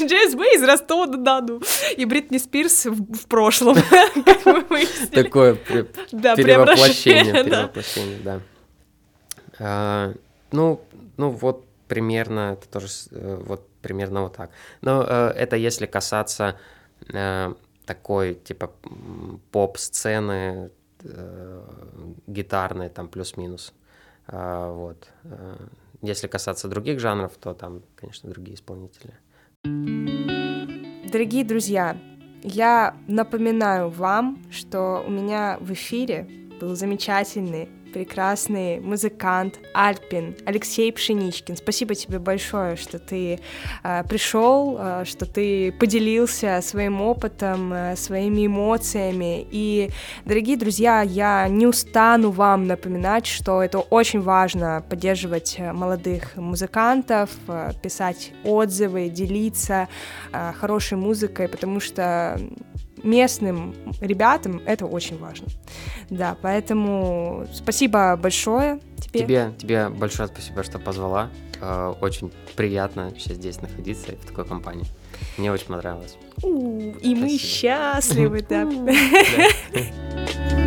Джеймс 0.00 0.34
Бэй 0.34 0.56
из 0.56 0.62
Ростова-на-Дону 0.64 1.62
и 1.96 2.04
Бритни 2.04 2.38
Спирс 2.38 2.86
в, 2.86 3.28
прошлом, 3.28 3.76
как 4.24 4.44
мы 4.46 4.60
выяснили. 4.62 5.22
Такое 5.22 5.54
перевоплощение, 5.54 7.44
перевоплощение, 7.44 8.18
да. 8.24 8.40
А, 9.60 10.12
Ну, 10.50 10.80
ну 11.16 11.30
вот 11.30 11.64
примерно, 11.88 12.52
это 12.54 12.68
тоже 12.68 12.88
э, 13.10 13.42
вот 13.46 13.68
примерно 13.82 14.22
вот 14.22 14.36
так. 14.36 14.50
Но 14.80 15.04
э, 15.06 15.32
это 15.36 15.56
если 15.56 15.86
касаться 15.86 16.58
э, 17.12 17.54
такой 17.86 18.34
типа 18.34 18.72
поп-сцены 19.50 20.70
гитарной, 22.26 22.88
там 22.88 23.08
плюс-минус. 23.08 23.74
Вот. 24.26 25.06
Если 26.00 26.28
касаться 26.28 26.66
других 26.66 26.98
жанров, 26.98 27.32
то 27.38 27.52
там, 27.52 27.82
конечно, 27.94 28.30
другие 28.30 28.54
исполнители. 28.54 29.12
Дорогие 31.12 31.44
друзья, 31.44 31.98
я 32.42 32.96
напоминаю 33.06 33.90
вам, 33.90 34.42
что 34.50 35.04
у 35.06 35.10
меня 35.10 35.58
в 35.60 35.72
эфире 35.74 36.26
был 36.58 36.74
замечательный, 36.74 37.68
прекрасный 37.94 38.80
музыкант 38.80 39.60
Альпин 39.72 40.34
Алексей 40.46 40.92
Пшеничкин. 40.92 41.56
Спасибо 41.56 41.94
тебе 41.94 42.18
большое, 42.18 42.74
что 42.74 42.98
ты 42.98 43.38
э, 43.84 44.02
пришел, 44.08 44.76
э, 44.80 45.04
что 45.06 45.26
ты 45.26 45.70
поделился 45.70 46.60
своим 46.60 47.00
опытом, 47.00 47.72
э, 47.72 47.94
своими 47.96 48.46
эмоциями. 48.46 49.46
И, 49.48 49.90
дорогие 50.24 50.56
друзья, 50.56 51.02
я 51.02 51.46
не 51.48 51.68
устану 51.68 52.32
вам 52.32 52.66
напоминать, 52.66 53.26
что 53.26 53.62
это 53.62 53.78
очень 53.78 54.20
важно 54.20 54.84
поддерживать 54.88 55.56
молодых 55.60 56.34
музыкантов, 56.34 57.30
э, 57.46 57.70
писать 57.80 58.32
отзывы, 58.42 59.08
делиться 59.08 59.86
э, 60.32 60.52
хорошей 60.58 60.98
музыкой, 60.98 61.48
потому 61.48 61.78
что 61.78 62.40
местным 63.04 63.74
ребятам 64.00 64.60
это 64.66 64.86
очень 64.86 65.18
важно. 65.18 65.46
Да, 66.10 66.36
поэтому 66.42 67.46
спасибо 67.52 68.16
большое 68.16 68.80
тебе. 68.98 69.20
Тебе, 69.20 69.52
тебе 69.58 69.88
большое 69.88 70.28
спасибо, 70.28 70.62
что 70.64 70.78
позвала. 70.78 71.30
Э, 71.60 71.94
Очень 72.00 72.32
приятно 72.56 73.04
вообще 73.10 73.34
здесь 73.34 73.60
находиться 73.60 74.12
и 74.12 74.16
в 74.16 74.24
такой 74.26 74.44
компании. 74.44 74.86
Мне 75.38 75.52
очень 75.52 75.66
понравилось. 75.66 76.16
У, 76.42 76.80
И 77.00 77.14
мы 77.14 77.28
Спасибо. 77.28 77.38
счастливы, 77.38 78.42
да. 78.48 78.64
Да. 79.72 80.60